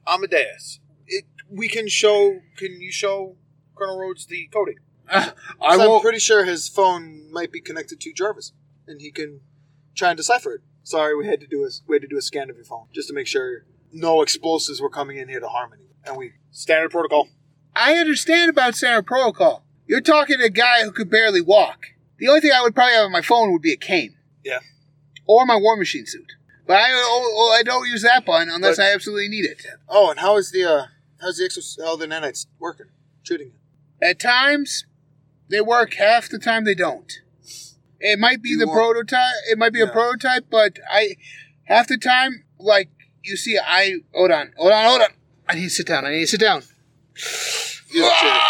Amadeus, 0.06 0.80
it, 1.06 1.24
we 1.50 1.68
can 1.68 1.88
show. 1.88 2.40
Can 2.56 2.80
you 2.80 2.92
show 2.92 3.36
Colonel 3.76 3.98
Rhodes 3.98 4.26
the 4.26 4.48
coding? 4.52 4.76
I 5.10 5.32
I 5.60 5.74
am 5.74 6.00
pretty 6.00 6.18
sure 6.18 6.44
his 6.44 6.68
phone 6.68 7.30
might 7.32 7.52
be 7.52 7.60
connected 7.60 8.00
to 8.00 8.12
Jarvis, 8.12 8.52
and 8.86 9.00
he 9.00 9.10
can 9.10 9.40
try 9.94 10.10
and 10.10 10.16
decipher 10.16 10.54
it. 10.54 10.60
Sorry, 10.82 11.16
we 11.16 11.26
had 11.26 11.40
to 11.40 11.46
do 11.46 11.64
a 11.64 11.68
we 11.86 11.96
had 11.96 12.02
to 12.02 12.08
do 12.08 12.18
a 12.18 12.22
scan 12.22 12.50
of 12.50 12.56
your 12.56 12.64
phone 12.64 12.86
just 12.92 13.08
to 13.08 13.14
make 13.14 13.26
sure 13.26 13.64
no 13.92 14.22
explosives 14.22 14.80
were 14.80 14.90
coming 14.90 15.16
in 15.16 15.28
here 15.28 15.40
to 15.40 15.48
harm 15.48 15.72
anyone. 15.72 15.94
And 16.04 16.16
we 16.16 16.32
standard 16.50 16.90
protocol. 16.90 17.28
I 17.74 17.94
understand 17.94 18.50
about 18.50 18.74
standard 18.74 19.06
Protocol. 19.06 19.64
You're 19.86 20.00
talking 20.00 20.38
to 20.38 20.44
a 20.44 20.50
guy 20.50 20.82
who 20.82 20.90
could 20.90 21.10
barely 21.10 21.40
walk. 21.40 21.86
The 22.18 22.28
only 22.28 22.40
thing 22.40 22.50
I 22.54 22.60
would 22.62 22.74
probably 22.74 22.94
have 22.94 23.04
on 23.04 23.12
my 23.12 23.22
phone 23.22 23.52
would 23.52 23.62
be 23.62 23.72
a 23.72 23.76
cane. 23.76 24.16
Yeah. 24.44 24.58
Or 25.26 25.46
my 25.46 25.56
War 25.56 25.76
Machine 25.76 26.04
suit. 26.06 26.32
But 26.66 26.78
I, 26.78 26.86
oh, 26.90 27.32
oh, 27.34 27.56
I 27.58 27.62
don't 27.62 27.88
use 27.88 28.02
that 28.02 28.26
button 28.26 28.48
unless 28.50 28.76
But- 28.76 28.86
I 28.86 28.92
absolutely 28.92 29.28
need 29.28 29.44
it. 29.44 29.64
Oh, 29.88 30.10
and 30.10 30.18
how 30.18 30.36
is 30.36 30.50
the 30.50 30.64
uh 30.64 30.86
how's 31.20 31.36
the 31.38 31.44
exos 31.44 31.78
are 31.84 31.96
the 31.96 32.06
nanites 32.06 32.46
working? 32.58 32.86
Shooting 33.22 33.52
it. 34.00 34.04
At 34.04 34.18
times, 34.18 34.84
they 35.48 35.60
work. 35.60 35.94
Half 35.94 36.28
the 36.28 36.38
time, 36.38 36.64
they 36.64 36.74
don't. 36.74 37.12
It 38.00 38.18
might 38.18 38.42
be 38.42 38.50
You 38.50 38.58
the 38.58 38.66
prototype. 38.66 39.34
It 39.50 39.58
might 39.58 39.72
be 39.72 39.80
a 39.80 39.86
Yeah. 39.86 39.92
prototype, 39.92 40.46
but 40.50 40.78
I 40.88 41.16
half 41.64 41.88
the 41.88 41.98
time, 41.98 42.44
like 42.58 42.90
you 43.24 43.36
see, 43.36 43.58
I 43.58 43.96
hold 44.14 44.30
on, 44.30 44.52
hold 44.56 44.72
on, 44.72 44.84
hold 44.84 45.02
on. 45.02 45.10
I 45.48 45.54
need 45.54 45.64
to 45.64 45.70
sit 45.70 45.86
down. 45.86 46.04
I 46.04 46.10
need 46.12 46.20
to 46.20 46.26
sit 46.28 46.40
down. 46.40 46.62
You 47.92 48.04
should- 48.20 48.40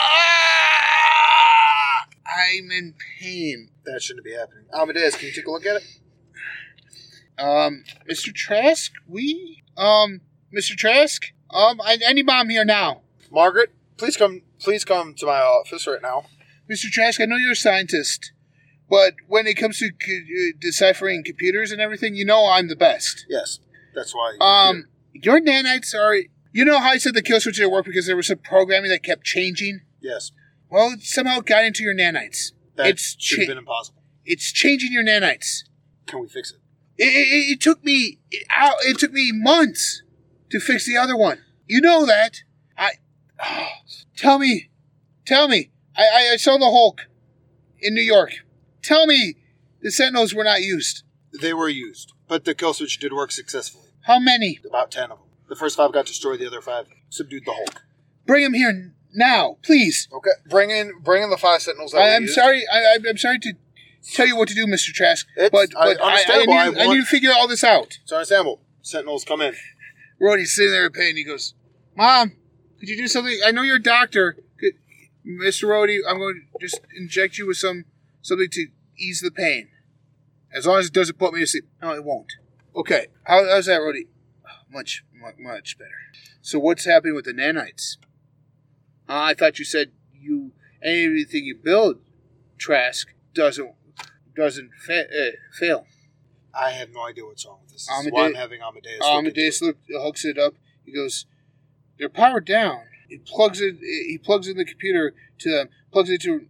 I'm 2.30 2.70
in 2.70 2.94
pain. 3.20 3.70
that 3.84 4.02
shouldn't 4.02 4.24
be 4.24 4.34
happening. 4.34 4.66
Amadeus, 4.72 5.16
can 5.16 5.28
you 5.28 5.32
take 5.32 5.46
a 5.46 5.50
look 5.50 5.64
at 5.64 5.76
it? 5.76 7.42
Um, 7.42 7.84
Mr. 8.10 8.34
Trask, 8.34 8.92
we, 9.06 9.62
um, 9.76 10.20
Mr. 10.54 10.76
Trask, 10.76 11.32
um, 11.50 11.80
I 11.82 11.98
mom 12.24 12.48
here 12.48 12.64
now. 12.64 13.02
Margaret, 13.30 13.70
please 13.96 14.16
come 14.16 14.42
please 14.58 14.84
come 14.84 15.14
to 15.14 15.26
my 15.26 15.38
office 15.38 15.86
right 15.86 16.02
now. 16.02 16.24
Mr. 16.70 16.90
Trask, 16.90 17.20
I 17.20 17.24
know 17.24 17.36
you're 17.36 17.52
a 17.52 17.56
scientist, 17.56 18.32
but 18.90 19.14
when 19.26 19.46
it 19.46 19.54
comes 19.54 19.78
to 19.78 19.90
co- 19.90 20.12
uh, 20.12 20.52
deciphering 20.60 21.24
computers 21.24 21.72
and 21.72 21.80
everything, 21.80 22.14
you 22.14 22.24
know 22.24 22.46
I'm 22.46 22.68
the 22.68 22.76
best. 22.76 23.24
Yes. 23.28 23.60
That's 23.94 24.14
why 24.14 24.36
Um, 24.40 24.88
your 25.12 25.40
nanites 25.40 25.94
are 25.94 26.14
You 26.52 26.64
know 26.64 26.78
how 26.78 26.90
I 26.90 26.98
said 26.98 27.14
the 27.14 27.22
kill 27.22 27.40
switch 27.40 27.56
didn't 27.56 27.72
work 27.72 27.84
because 27.86 28.06
there 28.06 28.16
was 28.16 28.26
some 28.26 28.38
programming 28.38 28.90
that 28.90 29.02
kept 29.02 29.24
changing? 29.24 29.80
Yes. 30.00 30.32
Well, 30.70 30.92
it 30.92 31.02
somehow 31.02 31.40
got 31.40 31.64
into 31.64 31.82
your 31.82 31.94
nanites. 31.94 32.52
That 32.76 32.88
It's 32.88 33.16
should 33.18 33.40
have 33.40 33.46
cha- 33.46 33.50
been 33.52 33.58
impossible. 33.58 34.02
It's 34.24 34.52
changing 34.52 34.92
your 34.92 35.04
nanites. 35.04 35.64
Can 36.06 36.20
we 36.20 36.28
fix 36.28 36.52
it? 36.52 36.58
It, 36.96 37.04
it, 37.06 37.52
it 37.52 37.60
took 37.60 37.84
me 37.84 38.18
it, 38.30 38.46
it 38.50 38.98
took 38.98 39.12
me 39.12 39.30
months 39.32 40.02
to 40.50 40.60
fix 40.60 40.86
the 40.86 40.96
other 40.96 41.16
one. 41.16 41.42
You 41.66 41.80
know 41.80 42.06
that. 42.06 42.42
I 42.76 42.92
tell 44.16 44.38
me, 44.38 44.70
tell 45.26 45.48
me. 45.48 45.70
I, 45.96 46.02
I, 46.02 46.30
I 46.34 46.36
saw 46.36 46.56
the 46.58 46.64
Hulk 46.66 47.02
in 47.80 47.94
New 47.94 48.02
York. 48.02 48.30
Tell 48.82 49.06
me 49.06 49.34
the 49.82 49.90
Sentinels 49.90 50.34
were 50.34 50.44
not 50.44 50.62
used. 50.62 51.02
They 51.40 51.52
were 51.52 51.68
used, 51.68 52.12
but 52.26 52.44
the 52.44 52.54
kill 52.54 52.72
switch 52.72 52.98
did 52.98 53.12
work 53.12 53.30
successfully. 53.32 53.88
How 54.02 54.18
many? 54.18 54.58
About 54.68 54.90
ten 54.90 55.04
of 55.10 55.18
them. 55.18 55.28
The 55.48 55.56
first 55.56 55.76
five 55.76 55.92
got 55.92 56.06
destroyed. 56.06 56.40
The 56.40 56.46
other 56.46 56.60
five 56.60 56.86
subdued 57.10 57.44
the 57.44 57.52
Hulk. 57.52 57.82
Bring 58.26 58.44
them 58.44 58.54
here 58.54 58.92
now, 59.14 59.58
please. 59.62 60.08
Okay, 60.12 60.30
bring 60.48 60.70
in 60.70 60.92
bring 61.02 61.22
in 61.22 61.30
the 61.30 61.36
five 61.36 61.62
sentinels. 61.62 61.92
That 61.92 62.00
I, 62.02 62.16
I'm 62.16 62.22
used. 62.22 62.34
sorry. 62.34 62.64
I, 62.72 62.78
I'm- 62.92 63.04
I'm 63.08 63.18
sorry 63.18 63.38
to 63.40 63.52
tell 64.12 64.26
you 64.26 64.36
what 64.36 64.48
to 64.48 64.54
do, 64.54 64.66
Mister 64.66 64.92
Trask. 64.92 65.26
It's- 65.36 65.50
but 65.50 65.68
I- 65.80 65.94
but 65.94 66.02
I, 66.02 66.04
I, 66.04 66.10
understandable. 66.12 66.52
need, 66.54 66.78
I 66.78 66.84
I 66.84 66.94
need 66.94 67.00
to 67.00 67.06
figure 67.06 67.30
all 67.36 67.48
this 67.48 67.64
out. 67.64 67.98
It's 68.02 68.12
understandable. 68.12 68.60
Sentinels 68.82 69.24
come 69.24 69.40
in. 69.42 69.54
Rhodey's 70.20 70.54
sitting 70.54 70.72
there 70.72 70.86
in 70.86 70.92
pain. 70.92 71.16
He 71.16 71.24
goes, 71.24 71.54
"Mom, 71.96 72.32
could 72.78 72.88
you 72.88 72.96
do 72.96 73.08
something? 73.08 73.38
I 73.44 73.50
know 73.50 73.62
you're 73.62 73.76
a 73.76 73.82
doctor, 73.82 74.36
could, 74.58 74.74
Mr. 75.26 75.68
Rhodey. 75.68 76.00
I'm 76.06 76.18
going 76.18 76.46
to 76.52 76.66
just 76.66 76.80
inject 76.96 77.38
you 77.38 77.46
with 77.46 77.56
some 77.56 77.84
something 78.22 78.48
to 78.50 78.66
ease 78.98 79.20
the 79.20 79.30
pain, 79.30 79.68
as 80.52 80.66
long 80.66 80.78
as 80.78 80.86
it 80.86 80.92
doesn't 80.92 81.18
put 81.18 81.32
me 81.32 81.40
to 81.40 81.46
sleep. 81.46 81.68
No, 81.80 81.92
it 81.92 82.04
won't. 82.04 82.32
Okay, 82.76 83.06
How, 83.24 83.44
how's 83.44 83.66
that, 83.66 83.80
Rhodey? 83.80 84.06
Much, 84.70 85.04
much, 85.14 85.34
much 85.38 85.78
better. 85.78 85.90
So 86.42 86.58
what's 86.58 86.84
happening 86.84 87.14
with 87.14 87.24
the 87.24 87.32
nanites? 87.32 87.96
Uh, 89.08 89.22
I 89.22 89.34
thought 89.34 89.58
you 89.58 89.64
said 89.64 89.92
you 90.12 90.52
anything 90.82 91.44
you 91.44 91.56
build, 91.56 92.00
Trask 92.58 93.08
doesn't 93.34 93.74
doesn't 94.36 94.70
fa- 94.74 95.08
uh, 95.08 95.30
fail. 95.58 95.86
I 96.54 96.70
have 96.70 96.90
no 96.92 97.06
idea 97.06 97.24
what's 97.24 97.46
wrong 97.46 97.60
with 97.62 97.72
this. 97.72 97.86
This 97.86 98.06
is 98.06 98.12
why 98.12 98.26
I'm 98.26 98.34
having 98.34 98.60
Amadeus. 98.62 99.00
look 99.00 99.08
Amadeus 99.08 99.62
look, 99.62 99.76
hooks 99.90 100.24
it 100.24 100.38
up. 100.38 100.54
He 100.84 100.92
goes, 100.92 101.26
"They're 101.98 102.08
powered 102.08 102.46
down." 102.46 102.82
He 103.08 103.18
plugs 103.18 103.60
it. 103.60 103.76
He 103.80 104.18
plugs 104.22 104.48
in 104.48 104.56
the 104.56 104.64
computer 104.64 105.14
to 105.38 105.50
them. 105.50 105.68
Plugs 105.92 106.10
it 106.10 106.20
to 106.22 106.48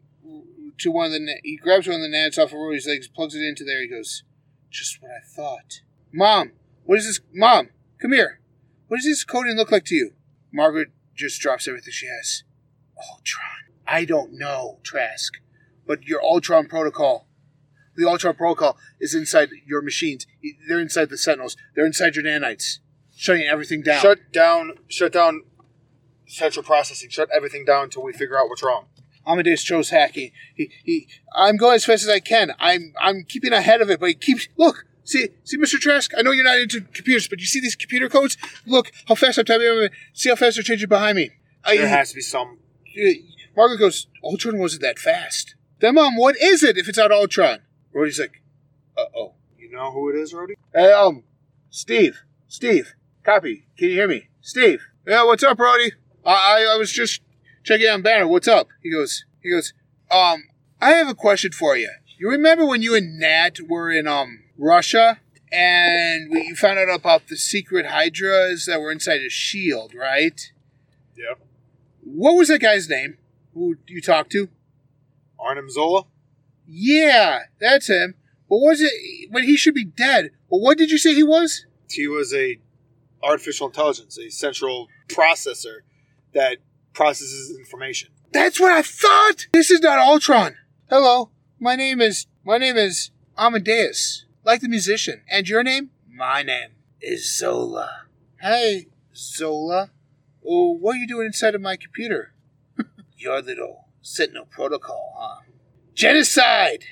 to 0.79 0.91
one 0.91 1.07
of 1.07 1.13
the. 1.13 1.41
He 1.43 1.57
grabs 1.57 1.87
one 1.87 1.97
of 1.97 2.03
the 2.03 2.09
nans 2.09 2.39
off 2.39 2.53
of 2.53 2.59
Rhodey's 2.59 2.87
legs. 2.87 3.09
Plugs 3.09 3.35
it 3.35 3.43
into 3.43 3.65
there. 3.65 3.81
He 3.81 3.89
goes, 3.89 4.23
"Just 4.71 5.03
what 5.03 5.11
I 5.11 5.21
thought." 5.25 5.83
Mom, 6.13 6.53
what 6.85 6.99
is 6.99 7.07
this? 7.07 7.21
Mom, 7.33 7.71
come 8.01 8.13
here. 8.13 8.41
What 8.89 8.99
does 8.99 9.07
this 9.07 9.25
coding 9.25 9.57
look 9.57 9.71
like 9.71 9.85
to 9.87 9.95
you? 9.95 10.15
Margaret 10.51 10.89
just 11.15 11.41
drops 11.41 11.69
everything 11.69 11.93
she 11.93 12.07
has. 12.07 12.43
Ultron. 13.11 13.45
I 13.87 14.05
don't 14.05 14.33
know, 14.33 14.81
Trask, 14.83 15.41
but 15.87 16.05
your 16.05 16.23
Ultron 16.23 16.69
protocol 16.69 17.28
the 17.99 18.09
Ultron 18.09 18.35
protocol 18.35 18.79
is 19.01 19.15
inside 19.15 19.51
your 19.67 19.83
machines. 19.83 20.27
They're 20.69 20.81
inside 20.81 21.11
the 21.11 21.19
Sentinels. 21.19 21.57
They're 21.75 21.85
inside 21.85 22.15
your 22.15 22.25
nanites, 22.25 22.79
shutting 23.15 23.43
everything 23.43 23.83
down. 23.83 24.01
Shut 24.01 24.33
down. 24.33 24.75
Shut 24.87 25.13
down. 25.13 25.43
Central 26.27 26.63
processing. 26.63 27.11
Shut 27.11 27.29
everything 27.35 27.65
down 27.65 27.85
until 27.85 28.05
we 28.05 28.13
figure 28.13 28.39
out 28.39 28.49
what's 28.49 28.63
wrong. 28.63 28.87
Amadeus 29.27 29.63
Cho's 29.63 29.91
hacking. 29.91 30.31
He, 30.55 30.71
he, 30.85 31.09
I'm 31.35 31.57
going 31.57 31.75
as 31.75 31.85
fast 31.85 32.05
as 32.05 32.09
I 32.09 32.21
can. 32.21 32.53
I'm, 32.59 32.95
I'm 32.99 33.25
keeping 33.25 33.53
ahead 33.53 33.83
of 33.83 33.91
it, 33.91 34.01
but 34.01 34.09
he 34.09 34.15
keeps. 34.15 34.49
Look, 34.57 34.87
see, 35.05 35.29
see, 35.45 35.59
Mr. 35.59 35.79
Trask. 35.79 36.13
I 36.17 36.23
know 36.23 36.31
you're 36.31 36.45
not 36.45 36.59
into 36.59 36.81
computers, 36.81 37.29
but 37.29 37.41
you 37.41 37.47
see 37.47 37.61
these 37.61 37.77
computer 37.77 38.09
codes. 38.09 38.39
Look 38.65 38.93
how 39.07 39.17
fast 39.17 39.39
I'm 39.39 39.45
typing. 39.45 39.91
See 40.15 40.31
how 40.31 40.37
fast 40.37 40.57
they're 40.57 40.63
changing 40.63 40.89
behind 40.89 41.17
me. 41.17 41.31
I, 41.65 41.77
There 41.77 41.89
has 41.89 42.11
to 42.11 42.15
be 42.15 42.21
some. 42.23 42.59
Margaret 43.57 43.79
goes, 43.79 44.07
Ultron 44.25 44.59
wasn't 44.59 44.83
that 44.83 44.99
fast. 44.99 45.57
Then, 45.81 45.97
Mom, 45.97 46.17
what 46.17 46.37
is 46.37 46.63
it 46.63 46.79
if 46.79 46.89
it's 46.89 46.99
not 46.99 47.13
Ultron? 47.13 47.61
Rhodey's 47.95 48.21
like, 48.21 48.43
uh 48.97 49.05
oh. 49.17 49.35
You 49.59 49.71
know 49.71 49.93
who 49.93 50.11
it 50.11 50.17
is, 50.17 50.33
Rhodey? 50.33 50.55
Hey, 50.75 50.93
um, 50.93 51.25
Steve, 51.71 52.23
Steve, 52.47 52.95
copy. 53.23 53.67
Can 53.77 53.89
you 53.89 53.95
hear 53.95 54.09
me? 54.09 54.29
Steve. 54.41 54.83
Yeah, 55.07 55.25
what's 55.25 55.43
up, 55.43 55.59
Rhodey? 55.59 55.93
I, 56.25 56.33
I, 56.33 56.75
I 56.75 56.77
was 56.79 56.93
just 56.93 57.21
checking 57.65 57.89
on 57.89 58.03
Banner. 58.03 58.27
What's 58.27 58.49
up? 58.49 58.69
He 58.83 58.91
goes, 58.91 59.25
he 59.43 59.51
goes, 59.51 59.75
um, 60.11 60.45
I 60.81 60.91
have 60.91 61.09
a 61.09 61.15
question 61.15 61.53
for 61.53 61.77
you. 61.77 61.91
You 62.19 62.31
remember 62.31 62.65
when 62.65 62.83
you 62.83 62.95
and 62.95 63.19
Nat 63.19 63.61
were 63.69 63.91
in, 63.91 64.07
um, 64.07 64.45
Russia? 64.57 65.21
And 65.51 66.31
we, 66.31 66.43
you 66.43 66.57
found 66.57 66.79
out 66.79 66.95
about 66.95 67.29
the 67.29 67.37
secret 67.37 67.87
Hydras 67.87 68.67
that 68.67 68.81
were 68.81 68.93
inside 68.93 69.21
a 69.23 69.31
shield, 69.31 69.95
right? 69.95 70.53
Yep. 71.17 71.41
What 72.03 72.37
was 72.37 72.49
that 72.49 72.61
guy's 72.61 72.89
name? 72.89 73.17
Who 73.55 73.77
you 73.87 74.03
talked 74.03 74.31
to? 74.33 74.49
Arnim 75.39 75.71
Zola. 75.71 76.05
Yeah, 76.71 77.41
that's 77.59 77.89
him. 77.89 78.15
But 78.49 78.59
was 78.59 78.81
it? 78.81 78.93
But 79.33 79.45
he 79.45 79.57
should 79.57 79.75
be 79.75 79.85
dead. 79.85 80.31
But 80.51 80.59
what 80.59 80.77
did 80.77 80.91
you 80.91 80.99
say 80.99 81.15
he 81.15 81.23
was? 81.23 81.65
He 81.91 82.07
was 82.07 82.35
a 82.35 82.61
artificial 83.23 83.69
intelligence, 83.69 84.19
a 84.19 84.31
central 84.31 84.89
processor 85.09 85.79
that 86.35 86.59
processes 86.93 87.57
information. 87.59 88.11
That's 88.33 88.61
what 88.61 88.73
I 88.73 88.83
thought. 88.83 89.47
This 89.53 89.71
is 89.71 89.81
not 89.81 89.99
Ultron. 89.99 90.57
Hello, 90.91 91.31
my 91.59 91.75
name 91.75 92.01
is 92.01 92.27
my 92.45 92.59
name 92.59 92.77
is 92.77 93.11
Amadeus, 93.39 94.27
like 94.45 94.61
the 94.61 94.69
musician. 94.69 95.23
And 95.31 95.49
your 95.49 95.63
name? 95.63 95.91
My 96.13 96.43
name 96.43 96.71
is 97.01 97.35
Zola. 97.37 98.03
Hey, 98.41 98.89
Zola. 99.15 99.91
Oh, 100.47 100.73
what 100.73 100.97
are 100.97 100.99
you 100.99 101.07
doing 101.07 101.27
inside 101.27 101.55
of 101.55 101.61
my 101.61 101.77
computer? 101.77 102.33
your 103.17 103.41
little 103.41 103.87
Sentinel 104.03 104.47
protocol, 104.47 105.15
huh? 105.19 105.43
Genocide 105.99 106.85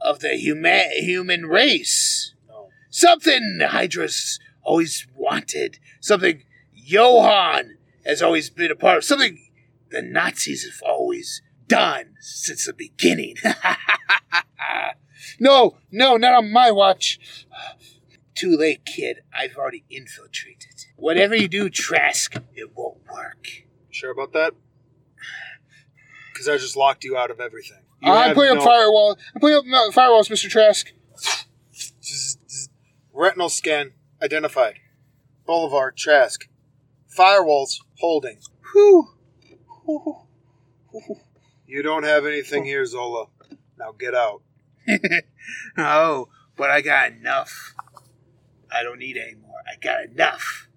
of 0.00 0.20
the 0.20 0.38
human 0.38 0.90
human 0.92 1.44
race. 1.44 2.32
No. 2.48 2.70
Something 2.88 3.58
Hydra's 3.60 4.40
always 4.62 5.06
wanted. 5.14 5.78
Something 6.00 6.44
Johann 6.72 7.76
has 8.06 8.22
always 8.22 8.48
been 8.48 8.70
a 8.70 8.74
part 8.74 8.96
of. 8.96 9.04
Something 9.04 9.50
the 9.90 10.00
Nazis 10.00 10.64
have 10.64 10.82
always 10.82 11.42
done 11.68 12.14
since 12.20 12.64
the 12.64 12.72
beginning. 12.72 13.36
no, 15.38 15.76
no, 15.92 16.16
not 16.16 16.32
on 16.32 16.50
my 16.50 16.70
watch. 16.70 17.46
Too 18.34 18.56
late, 18.56 18.86
kid. 18.86 19.20
I've 19.30 19.56
already 19.56 19.84
infiltrated. 19.90 20.86
Whatever 20.96 21.36
you 21.36 21.48
do, 21.48 21.68
Trask, 21.68 22.34
it 22.54 22.74
won't 22.74 23.06
work. 23.12 23.46
Sure 23.90 24.10
about 24.10 24.32
that? 24.32 24.54
Because 26.32 26.48
I 26.48 26.56
just 26.56 26.78
locked 26.78 27.04
you 27.04 27.18
out 27.18 27.30
of 27.30 27.40
everything. 27.40 27.83
You 28.04 28.12
I'm 28.12 28.34
putting 28.34 28.54
no- 28.54 28.60
up 28.60 28.66
firewall. 28.66 29.18
I'm 29.34 29.40
putting 29.40 29.56
up 29.56 29.64
no, 29.66 29.90
firewalls, 29.90 30.28
Mr. 30.28 30.48
Trask. 30.50 30.92
Retinal 33.12 33.48
scan 33.48 33.92
identified. 34.22 34.74
Bolivar 35.46 35.92
Trask. 35.96 36.48
Firewalls 37.16 37.78
holding. 37.98 38.38
Whew. 38.72 39.08
You 41.66 41.82
don't 41.82 42.04
have 42.04 42.26
anything 42.26 42.64
here, 42.64 42.84
Zola. 42.84 43.26
Now 43.78 43.92
get 43.98 44.14
out. 44.14 44.42
oh, 45.78 46.28
but 46.56 46.70
I 46.70 46.80
got 46.82 47.12
enough. 47.12 47.74
I 48.70 48.82
don't 48.82 48.98
need 48.98 49.16
any 49.16 49.34
more. 49.34 49.60
I 49.66 49.76
got 49.80 50.04
enough. 50.04 50.68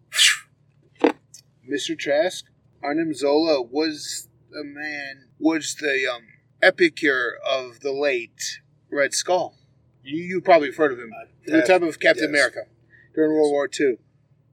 Mr. 1.70 1.98
Trask, 1.98 2.46
Arnim 2.82 3.14
Zola 3.14 3.62
was 3.62 4.30
the 4.50 4.64
man, 4.64 5.26
was 5.40 5.76
the 5.76 6.08
um, 6.12 6.24
epicure 6.62 7.38
of 7.48 7.82
the 7.82 7.92
late 7.92 8.60
Red 8.92 9.14
Skull. 9.14 9.56
You, 10.04 10.22
you 10.22 10.42
probably 10.42 10.70
have 10.70 10.78
heard 10.78 10.92
of 10.92 11.00
him. 11.00 11.12
From 11.44 11.54
the 11.54 11.62
type 11.62 11.82
of 11.82 12.00
Captain 12.00 12.24
yes. 12.24 12.30
America 12.30 12.62
during 13.14 13.34
World 13.34 13.52
War 13.52 13.70
II. 13.80 13.98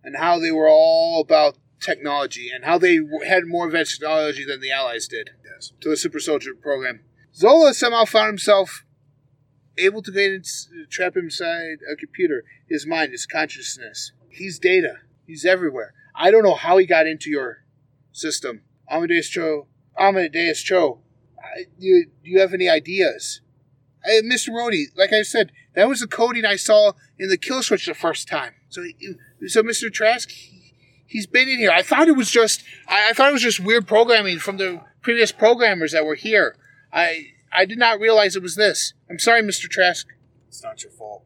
And 0.02 0.16
how 0.16 0.38
they 0.38 0.52
were 0.52 0.68
all 0.68 1.20
about 1.20 1.56
technology 1.80 2.50
and 2.54 2.64
how 2.64 2.78
they 2.78 2.98
had 3.26 3.44
more 3.46 3.66
advanced 3.66 4.00
technology 4.00 4.44
than 4.44 4.60
the 4.60 4.70
Allies 4.72 5.06
did 5.06 5.30
Yes. 5.44 5.72
to 5.80 5.88
the 5.90 5.96
super 5.96 6.18
soldier 6.20 6.54
program. 6.54 7.00
Zola 7.34 7.74
somehow 7.74 8.04
found 8.04 8.28
himself 8.28 8.84
able 9.76 10.02
to 10.02 10.12
get 10.12 10.32
in, 10.32 10.42
trap 10.90 11.16
inside 11.16 11.78
a 11.90 11.96
computer. 11.96 12.44
His 12.68 12.86
mind, 12.86 13.12
his 13.12 13.26
consciousness. 13.26 14.12
He's 14.28 14.58
data. 14.58 14.98
He's 15.26 15.44
everywhere. 15.44 15.94
I 16.14 16.30
don't 16.30 16.42
know 16.44 16.54
how 16.54 16.78
he 16.78 16.86
got 16.86 17.06
into 17.06 17.30
your 17.30 17.64
system. 18.12 18.62
Amadeus 18.88 19.28
Cho. 19.28 19.66
Amadeus 19.98 20.62
Cho. 20.62 21.00
I, 21.44 21.64
do, 21.78 22.04
do 22.24 22.30
you 22.30 22.40
have 22.40 22.54
any 22.54 22.68
ideas? 22.68 23.40
Hey, 24.04 24.20
Mr. 24.22 24.50
Rhodey, 24.50 24.86
like 24.96 25.12
I 25.12 25.22
said, 25.22 25.52
that 25.74 25.88
was 25.88 26.00
the 26.00 26.06
coding 26.06 26.44
I 26.44 26.56
saw 26.56 26.92
in 27.18 27.28
the 27.28 27.36
kill 27.36 27.62
switch 27.62 27.86
the 27.86 27.94
first 27.94 28.28
time. 28.28 28.52
So, 28.68 28.84
so 29.46 29.62
Mr. 29.62 29.92
Trask, 29.92 30.30
he, 30.30 30.74
he's 31.06 31.26
been 31.26 31.48
in 31.48 31.58
here. 31.58 31.70
I 31.70 31.82
thought 31.82 32.08
it 32.08 32.16
was 32.16 32.30
just, 32.30 32.62
I, 32.88 33.10
I 33.10 33.12
thought 33.12 33.30
it 33.30 33.32
was 33.32 33.42
just 33.42 33.60
weird 33.60 33.86
programming 33.86 34.38
from 34.38 34.56
the 34.58 34.82
previous 35.00 35.32
programmers 35.32 35.92
that 35.92 36.04
were 36.04 36.16
here. 36.16 36.56
I, 36.92 37.28
I 37.52 37.64
did 37.64 37.78
not 37.78 38.00
realize 38.00 38.36
it 38.36 38.42
was 38.42 38.56
this. 38.56 38.94
I'm 39.08 39.18
sorry, 39.18 39.42
Mr. 39.42 39.68
Trask. 39.68 40.06
It's 40.48 40.62
not 40.62 40.82
your 40.82 40.92
fault. 40.92 41.24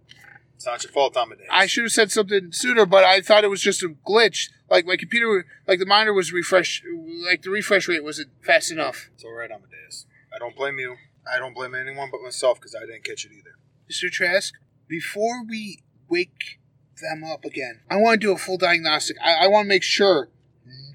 It's 0.58 0.66
not 0.66 0.82
your 0.82 0.90
fault, 0.90 1.16
Amadeus. 1.16 1.46
I 1.52 1.66
should 1.66 1.84
have 1.84 1.92
said 1.92 2.10
something 2.10 2.50
sooner, 2.50 2.84
but 2.84 3.04
I 3.04 3.20
thought 3.20 3.44
it 3.44 3.48
was 3.48 3.62
just 3.62 3.80
a 3.84 3.90
glitch. 3.90 4.50
Like 4.68 4.86
my 4.86 4.96
computer, 4.96 5.46
like 5.68 5.78
the 5.78 5.86
monitor 5.86 6.12
was 6.12 6.32
refresh, 6.32 6.82
like 7.24 7.42
the 7.42 7.50
refresh 7.50 7.86
rate 7.86 8.02
wasn't 8.02 8.30
fast 8.42 8.72
enough. 8.72 9.08
It's 9.14 9.22
all 9.22 9.34
right, 9.34 9.52
Amadeus. 9.52 10.06
I 10.34 10.38
don't 10.40 10.56
blame 10.56 10.80
you. 10.80 10.96
I 11.32 11.38
don't 11.38 11.54
blame 11.54 11.76
anyone 11.76 12.08
but 12.10 12.22
myself 12.22 12.58
because 12.58 12.74
I 12.74 12.80
didn't 12.80 13.04
catch 13.04 13.24
it 13.24 13.30
either. 13.30 13.56
Mr. 13.88 14.10
Trask, 14.10 14.52
before 14.88 15.44
we 15.48 15.84
wake 16.08 16.58
them 17.00 17.22
up 17.22 17.44
again, 17.44 17.82
I 17.88 17.94
want 17.94 18.20
to 18.20 18.26
do 18.26 18.32
a 18.32 18.36
full 18.36 18.58
diagnostic. 18.58 19.16
I, 19.24 19.44
I 19.44 19.46
want 19.46 19.66
to 19.66 19.68
make 19.68 19.84
sure 19.84 20.28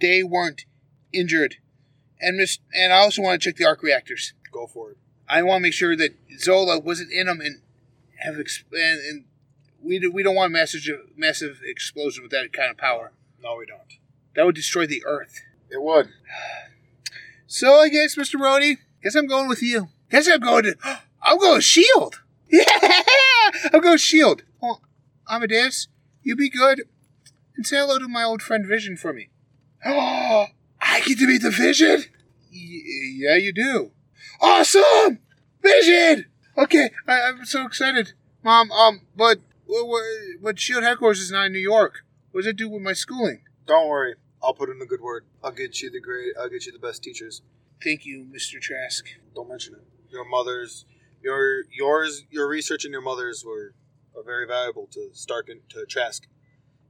they 0.02 0.24
weren't 0.24 0.66
injured, 1.14 1.56
and 2.20 2.36
miss, 2.36 2.60
and 2.76 2.92
I 2.92 2.98
also 2.98 3.22
want 3.22 3.42
to 3.42 3.50
check 3.50 3.56
the 3.56 3.66
arc 3.66 3.82
reactors. 3.82 4.34
Go 4.52 4.68
for 4.68 4.92
it. 4.92 4.98
I 5.30 5.42
want 5.42 5.62
to 5.62 5.64
make 5.64 5.74
sure 5.74 5.96
that 5.96 6.18
Zola 6.38 6.80
wasn't 6.80 7.14
in 7.14 7.28
them 7.28 7.40
and 7.40 7.62
have 8.26 8.36
exp- 8.36 8.66
and, 8.74 9.00
and 9.00 9.26
we 9.84 10.00
do, 10.00 10.12
we 10.12 10.24
don't 10.24 10.36
want 10.36 10.52
massive 10.52 10.82
massive 11.16 11.60
explosion 11.66 12.24
with 12.24 12.32
that 12.32 12.54
kind 12.54 12.72
of 12.72 12.78
power. 12.78 13.12
No, 13.42 13.58
we 13.58 13.66
don't. 13.66 14.00
That 14.36 14.46
would 14.46 14.56
destroy 14.56 14.86
the 14.88 15.04
Earth. 15.06 15.42
It 15.70 15.82
would. 15.82 16.10
So 17.46 17.76
I 17.76 17.90
guess, 17.90 18.16
Mr. 18.16 18.40
Rhodey, 18.40 18.78
guess 19.04 19.14
I'm 19.14 19.28
going 19.28 19.48
with 19.48 19.62
you. 19.62 19.90
Guess 20.10 20.28
I'm 20.28 20.40
going 20.40 20.64
to. 20.64 20.76
I'm 21.22 21.38
going 21.38 21.56
with 21.58 21.64
Shield. 21.64 22.22
Yeah, 22.50 22.66
I'm 23.72 23.82
going 23.82 23.94
with 23.94 24.02
Shield. 24.02 24.44
Well, 24.60 24.82
Amadeus, 25.30 25.88
you 26.24 26.36
be 26.36 26.50
good 26.50 26.84
and 27.56 27.66
say 27.66 27.78
hello 27.78 28.00
to 28.00 28.08
my 28.08 28.24
old 28.24 28.42
friend 28.42 28.66
Vision 28.66 28.98
for 28.98 29.14
me. 29.14 29.30
Oh, 29.86 30.48
I 30.82 31.02
get 31.02 31.20
to 31.20 31.28
meet 31.28 31.42
the 31.44 31.52
Vision. 31.52 32.06
Y- 32.52 32.82
yeah, 33.18 33.36
you 33.36 33.54
do. 33.54 33.92
Awesome, 34.42 35.20
Vision. 35.62 36.26
Okay, 36.58 36.90
I, 37.08 37.22
I'm 37.22 37.46
so 37.46 37.66
excited, 37.66 38.14
Mom. 38.44 38.72
Um, 38.72 39.02
but 39.16 39.40
what, 39.74 39.88
what, 39.88 40.04
but 40.42 40.60
Shield 40.60 40.84
headquarters 40.84 41.20
is 41.20 41.32
not 41.32 41.48
in 41.48 41.54
New 41.54 41.60
York. 41.60 42.06
What 42.32 42.42
does 42.42 42.48
it 42.48 42.58
do 42.58 42.70
with 42.70 42.82
my 42.82 42.94
schooling? 42.94 43.42
Don't 43.66 43.88
worry. 43.88 44.16
I'll 44.42 44.54
put 44.54 44.70
in 44.70 44.80
a 44.82 44.86
good 44.86 45.02
word. 45.02 45.26
I'll 45.44 45.52
get 45.52 45.82
you 45.82 45.90
the 45.90 46.00
great. 46.00 46.34
I'll 46.40 46.50
get 46.50 46.66
you 46.66 46.72
the 46.72 46.80
best 46.80 47.02
teachers. 47.02 47.42
Thank 47.84 48.06
you, 48.06 48.26
Mr. 48.32 48.62
Trask. 48.62 49.06
Don't 49.34 49.50
mention 49.50 49.74
it. 49.74 49.82
Your 50.12 50.26
mother's, 50.26 50.86
your 51.24 51.64
yours, 51.72 52.24
your 52.30 52.48
research 52.48 52.86
and 52.86 52.92
your 52.92 53.02
mother's 53.02 53.44
were 53.44 53.74
are 54.16 54.24
very 54.24 54.46
valuable 54.46 54.88
to 54.92 55.10
Stark 55.14 55.50
and 55.50 55.62
to 55.70 55.86
Trask 55.86 56.28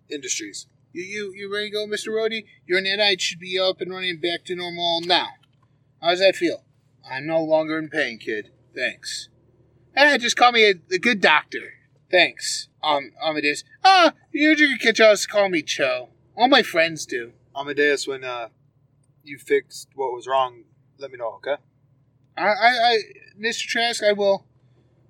Industries. 0.09 0.67
You 0.91 1.03
you 1.03 1.33
you 1.33 1.53
ready 1.53 1.69
to 1.69 1.73
go, 1.73 1.87
Mr. 1.87 2.09
Rhodey? 2.09 2.45
Your 2.65 2.81
nanite 2.81 3.21
should 3.21 3.39
be 3.39 3.57
up 3.57 3.79
and 3.79 3.91
running 3.91 4.19
back 4.19 4.43
to 4.45 4.55
normal 4.55 5.01
now. 5.01 5.27
How 6.01 6.09
does 6.09 6.19
that 6.19 6.35
feel? 6.35 6.65
I'm 7.09 7.27
no 7.27 7.41
longer 7.41 7.77
in 7.77 7.89
pain, 7.89 8.19
kid. 8.19 8.49
Thanks. 8.75 9.29
Eh, 9.95 10.17
just 10.17 10.35
call 10.35 10.51
me 10.51 10.65
a, 10.65 10.73
a 10.91 10.99
good 10.99 11.21
doctor. 11.21 11.73
Thanks, 12.13 12.67
um, 12.83 13.11
Amadeus. 13.25 13.63
Ah, 13.83 14.13
you 14.31 14.55
can 14.55 14.77
catch 14.77 14.99
us 14.99 15.25
call 15.25 15.49
me 15.49 15.63
Cho. 15.63 16.09
All 16.37 16.47
my 16.47 16.61
friends 16.61 17.07
do. 17.07 17.33
Amadeus, 17.55 18.07
when 18.07 18.23
uh, 18.23 18.49
you 19.23 19.39
fixed 19.39 19.87
what 19.95 20.13
was 20.13 20.27
wrong, 20.27 20.65
let 20.99 21.09
me 21.09 21.17
know, 21.17 21.29
okay? 21.37 21.55
I, 22.37 22.43
I, 22.43 22.69
I 22.69 22.99
Mr. 23.41 23.65
Trask, 23.65 24.03
I 24.03 24.13
will. 24.13 24.45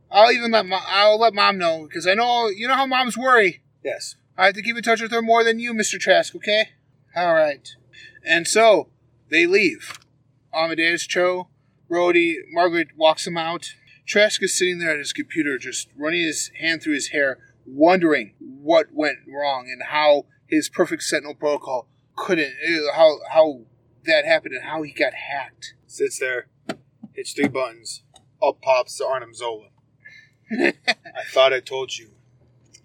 I'll 0.09 0.31
even 0.31 0.51
let 0.51 0.65
mom, 0.65 0.81
I'll 0.87 1.19
let 1.19 1.33
mom 1.33 1.57
know 1.57 1.83
because 1.83 2.07
I 2.07 2.13
know 2.13 2.47
you 2.47 2.69
know 2.69 2.75
how 2.75 2.85
moms 2.85 3.17
worry. 3.17 3.61
Yes. 3.83 4.15
I 4.37 4.45
have 4.45 4.55
to 4.55 4.61
keep 4.61 4.77
in 4.77 4.83
touch 4.83 5.01
with 5.01 5.11
her 5.11 5.21
more 5.21 5.43
than 5.43 5.59
you, 5.59 5.73
Mr. 5.73 5.99
Trask, 5.99 6.33
okay? 6.37 6.69
All 7.17 7.33
right. 7.33 7.67
And 8.25 8.47
so 8.47 8.87
they 9.29 9.45
leave. 9.45 9.99
Amadeus, 10.53 11.05
Cho, 11.05 11.49
Rhodey, 11.91 12.35
Margaret 12.49 12.95
walks 12.95 13.25
them 13.25 13.35
out. 13.37 13.73
Trask 14.05 14.43
is 14.43 14.57
sitting 14.57 14.79
there 14.79 14.91
at 14.91 14.99
his 14.99 15.13
computer, 15.13 15.57
just 15.57 15.89
running 15.95 16.21
his 16.21 16.51
hand 16.59 16.81
through 16.81 16.95
his 16.95 17.09
hair, 17.09 17.39
wondering 17.65 18.33
what 18.39 18.87
went 18.91 19.19
wrong 19.27 19.67
and 19.71 19.83
how 19.89 20.25
his 20.47 20.69
perfect 20.69 21.03
Sentinel 21.03 21.35
protocol 21.35 21.87
couldn't, 22.15 22.53
how 22.95 23.19
how 23.31 23.61
that 24.05 24.25
happened 24.25 24.55
and 24.55 24.65
how 24.65 24.81
he 24.81 24.91
got 24.91 25.13
hacked. 25.13 25.75
Sits 25.87 26.19
there, 26.19 26.47
hits 27.13 27.33
three 27.33 27.47
buttons. 27.47 28.03
Up 28.41 28.61
pops 28.61 28.97
the 28.97 29.05
Arnim 29.05 29.33
Zola. 29.33 29.67
I 30.51 30.73
thought 31.29 31.53
I 31.53 31.61
told 31.61 31.97
you. 31.97 32.11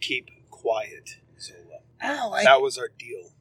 Keep 0.00 0.30
quiet, 0.50 1.16
Zola. 1.40 1.80
Oh, 2.02 2.32
I, 2.32 2.44
That 2.44 2.62
was 2.62 2.78
our 2.78 2.88
deal. 2.96 3.32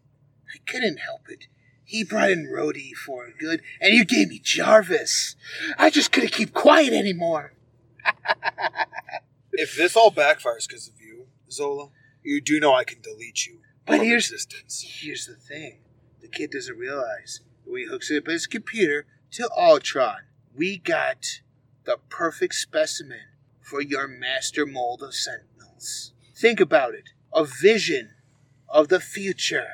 I 0.54 0.58
couldn't 0.70 0.98
help 0.98 1.30
it. 1.30 1.46
He 1.84 2.04
brought 2.04 2.32
in 2.32 2.48
Rhodey 2.48 2.94
for 2.94 3.30
good, 3.40 3.62
and 3.80 3.94
you 3.94 4.04
gave 4.04 4.30
me 4.30 4.40
Jarvis. 4.44 5.36
I 5.78 5.90
just 5.90 6.12
couldn't 6.12 6.34
keep 6.34 6.54
quiet 6.54 6.92
anymore. 6.92 7.54
If 9.54 9.76
this 9.76 9.96
all 9.96 10.12
backfires 10.12 10.67
because 10.67 10.88
of 10.88 11.02
you, 11.02 11.28
Zola, 11.52 11.89
you 12.24 12.41
do 12.41 12.60
know 12.60 12.76
I 12.76 12.84
can 12.84 13.02
delete 13.02 13.46
you 13.48 13.60
But 13.86 13.98
from 13.98 14.06
here's- 14.06 14.26
existence. 14.32 14.84
Here's 15.02 15.26
the 15.26 15.36
thing 15.36 15.82
the 16.22 16.28
kid 16.28 16.52
doesn't 16.52 16.78
realize 16.78 17.41
that 17.63 17.72
when 17.72 17.82
he 17.84 17.88
hooks 17.88 18.12
it 18.12 18.17
up 18.17 18.28
his 18.28 18.48
computer 18.48 19.06
to 19.32 19.50
Ultron, 19.58 20.24
we 20.54 20.78
got 20.78 21.41
the 21.86 21.98
perfect 22.10 22.54
specimen 22.56 23.28
for 23.62 23.82
your 23.82 24.08
master 24.08 24.65
mold 24.65 25.02
of 25.02 25.13
Sentinels. 25.15 26.13
Think 26.36 26.60
about 26.60 26.93
it 26.93 27.10
a 27.34 27.43
vision 27.46 28.13
of 28.70 28.89
the 28.89 29.00
future, 29.00 29.70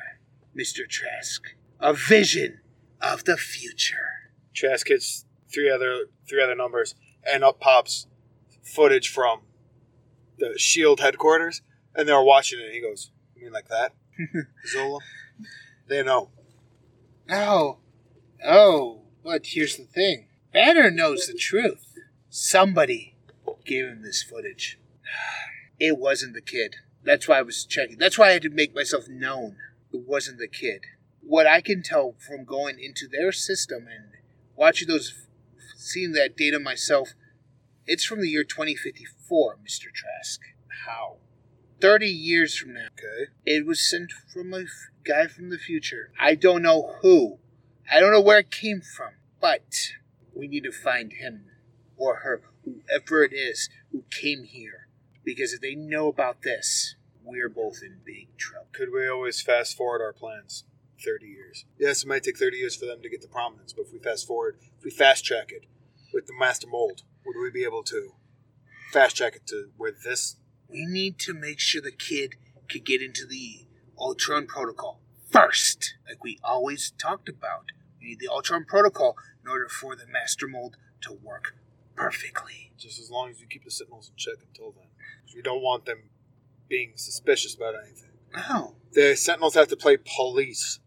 Mr. 0.56 0.88
Trask. 0.88 1.42
A 1.80 1.92
vision 1.92 2.60
of 3.00 3.24
the 3.24 3.36
future. 3.36 4.30
Trask 4.54 4.88
hits 4.88 5.24
three 5.52 5.70
other 5.70 6.06
three 6.28 6.42
other 6.42 6.54
numbers, 6.54 6.94
and 7.30 7.42
up 7.44 7.60
pops 7.60 8.06
footage 8.64 9.08
from 9.08 9.40
the 10.38 10.54
Shield 10.58 11.00
headquarters, 11.00 11.62
and 11.94 12.08
they're 12.08 12.22
watching 12.22 12.58
it. 12.58 12.66
And 12.66 12.74
he 12.74 12.80
goes, 12.80 13.10
"You 13.36 13.44
mean 13.44 13.52
like 13.52 13.68
that, 13.68 13.94
Zola?" 14.66 15.00
They 15.88 16.02
know. 16.02 16.30
Oh, 17.30 17.78
oh, 18.44 19.02
but 19.22 19.46
here's 19.46 19.76
the 19.76 19.84
thing 19.84 20.28
Banner 20.52 20.90
knows 20.90 21.26
the 21.26 21.34
truth. 21.34 21.86
Somebody 22.28 23.16
gave 23.64 23.86
him 23.86 24.02
this 24.02 24.22
footage. 24.22 24.78
It 25.80 25.98
wasn't 25.98 26.34
the 26.34 26.40
kid. 26.40 26.76
That's 27.02 27.26
why 27.26 27.38
I 27.38 27.42
was 27.42 27.64
checking. 27.64 27.98
That's 27.98 28.16
why 28.16 28.28
I 28.28 28.32
had 28.34 28.42
to 28.42 28.48
make 28.48 28.76
myself 28.76 29.08
known. 29.08 29.56
It 29.92 30.06
wasn't 30.06 30.38
the 30.38 30.46
kid. 30.46 30.82
What 31.20 31.48
I 31.48 31.60
can 31.60 31.82
tell 31.82 32.14
from 32.16 32.44
going 32.44 32.78
into 32.78 33.08
their 33.08 33.32
system 33.32 33.88
and 33.88 34.12
watching 34.54 34.86
those, 34.86 35.26
seeing 35.76 36.12
that 36.12 36.36
data 36.36 36.60
myself, 36.60 37.14
it's 37.86 38.04
from 38.04 38.20
the 38.20 38.28
year 38.28 38.44
2054, 38.44 39.58
Mr. 39.64 39.92
Trask. 39.92 40.40
How? 40.86 41.16
30 41.80 42.06
years 42.06 42.56
from 42.56 42.74
now. 42.74 42.86
Okay. 42.98 43.30
It 43.44 43.66
was 43.66 43.80
sent 43.80 44.12
from 44.12 44.54
a 44.54 44.60
f- 44.60 44.90
guy 45.04 45.26
from 45.26 45.50
the 45.50 45.58
future. 45.58 46.10
I 46.18 46.34
don't 46.34 46.62
know 46.62 46.96
who. 47.02 47.38
I 47.92 48.00
don't 48.00 48.12
know 48.12 48.20
where 48.20 48.38
it 48.38 48.50
came 48.50 48.80
from. 48.80 49.10
But 49.40 49.90
we 50.34 50.48
need 50.48 50.64
to 50.64 50.72
find 50.72 51.12
him 51.12 51.46
or 51.96 52.16
her, 52.16 52.40
whoever 52.64 53.24
it 53.24 53.32
is 53.32 53.68
who 53.92 54.04
came 54.10 54.44
here. 54.44 54.88
Because 55.24 55.52
if 55.52 55.60
they 55.60 55.74
know 55.74 56.08
about 56.08 56.42
this, 56.42 56.96
we're 57.22 57.48
both 57.48 57.80
in 57.82 57.98
big 58.04 58.36
trouble. 58.36 58.68
Could 58.72 58.88
we 58.92 59.08
always 59.08 59.40
fast 59.40 59.76
forward 59.76 60.02
our 60.02 60.12
plans? 60.12 60.64
30 61.04 61.26
years. 61.26 61.64
Yes, 61.78 62.02
it 62.02 62.08
might 62.08 62.22
take 62.22 62.38
30 62.38 62.56
years 62.56 62.76
for 62.76 62.86
them 62.86 63.02
to 63.02 63.10
get 63.10 63.20
to 63.22 63.28
prominence, 63.28 63.72
but 63.74 63.82
if 63.82 63.92
we 63.92 63.98
fast 63.98 64.26
forward, 64.26 64.56
if 64.78 64.84
we 64.84 64.90
fast 64.90 65.24
track 65.24 65.50
it 65.50 65.64
with 66.14 66.26
the 66.26 66.32
master 66.38 66.66
mold, 66.68 67.02
would 67.26 67.36
we 67.42 67.50
be 67.50 67.64
able 67.64 67.82
to 67.82 68.12
fast 68.92 69.16
track 69.16 69.34
it 69.36 69.46
to 69.48 69.70
where 69.76 69.92
this 69.92 70.36
We 70.68 70.86
need 70.86 71.18
to 71.20 71.34
make 71.34 71.58
sure 71.60 71.82
the 71.82 71.90
kid 71.90 72.36
could 72.70 72.84
get 72.86 73.02
into 73.02 73.26
the 73.26 73.66
Ultron 73.98 74.46
Protocol 74.46 75.00
first, 75.30 75.94
like 76.08 76.22
we 76.24 76.38
always 76.42 76.92
talked 76.98 77.28
about. 77.28 77.72
We 78.00 78.08
need 78.10 78.20
the 78.20 78.28
Ultron 78.28 78.64
Protocol 78.64 79.16
in 79.44 79.50
order 79.50 79.68
for 79.68 79.94
the 79.96 80.06
Master 80.06 80.46
Mold 80.48 80.76
to 81.02 81.12
work 81.12 81.56
perfectly. 81.96 82.72
just 82.78 82.98
as 83.00 83.10
long 83.10 83.30
as 83.30 83.40
you 83.40 83.46
keep 83.46 83.64
the 83.64 83.70
sentinels 83.70 84.08
in 84.08 84.16
check 84.16 84.42
until 84.46 84.72
then. 84.72 84.88
we 85.34 85.42
don't 85.42 85.62
want 85.62 85.84
them 85.84 86.10
being 86.68 86.92
suspicious 86.96 87.54
about 87.54 87.74
anything. 87.84 88.10
Oh, 88.36 88.74
The 88.92 89.14
sentinels 89.16 89.54
have 89.54 89.68
to 89.68 89.76
play 89.76 89.96
police. 89.96 90.80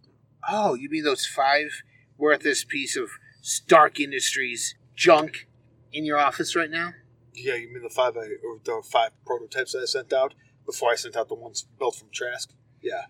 oh, 0.49 0.73
you 0.75 0.89
mean 0.89 1.03
those 1.03 1.25
five 1.25 1.82
worthless 2.17 2.63
piece 2.65 2.95
of 2.97 3.09
Stark 3.41 3.99
Industries 3.99 4.75
junk 4.97 5.47
in 5.93 6.03
your 6.03 6.17
office 6.19 6.55
right 6.55 6.69
now? 6.69 6.91
Yeah, 7.33 7.55
you 7.55 7.71
mean 7.71 7.83
the 7.83 7.89
five 7.89 8.17
I, 8.17 8.21
or 8.43 8.59
the 8.63 8.83
five 8.91 9.11
prototypes 9.25 9.71
that 9.73 9.83
I 9.83 9.85
sent 9.85 10.11
out 10.11 10.33
before 10.65 10.91
I 10.91 10.95
sent 10.95 11.15
out 11.15 11.29
the 11.29 11.35
ones 11.35 11.65
built 11.79 11.95
from 11.95 12.09
Trask? 12.11 12.51
Yeah, 12.81 13.03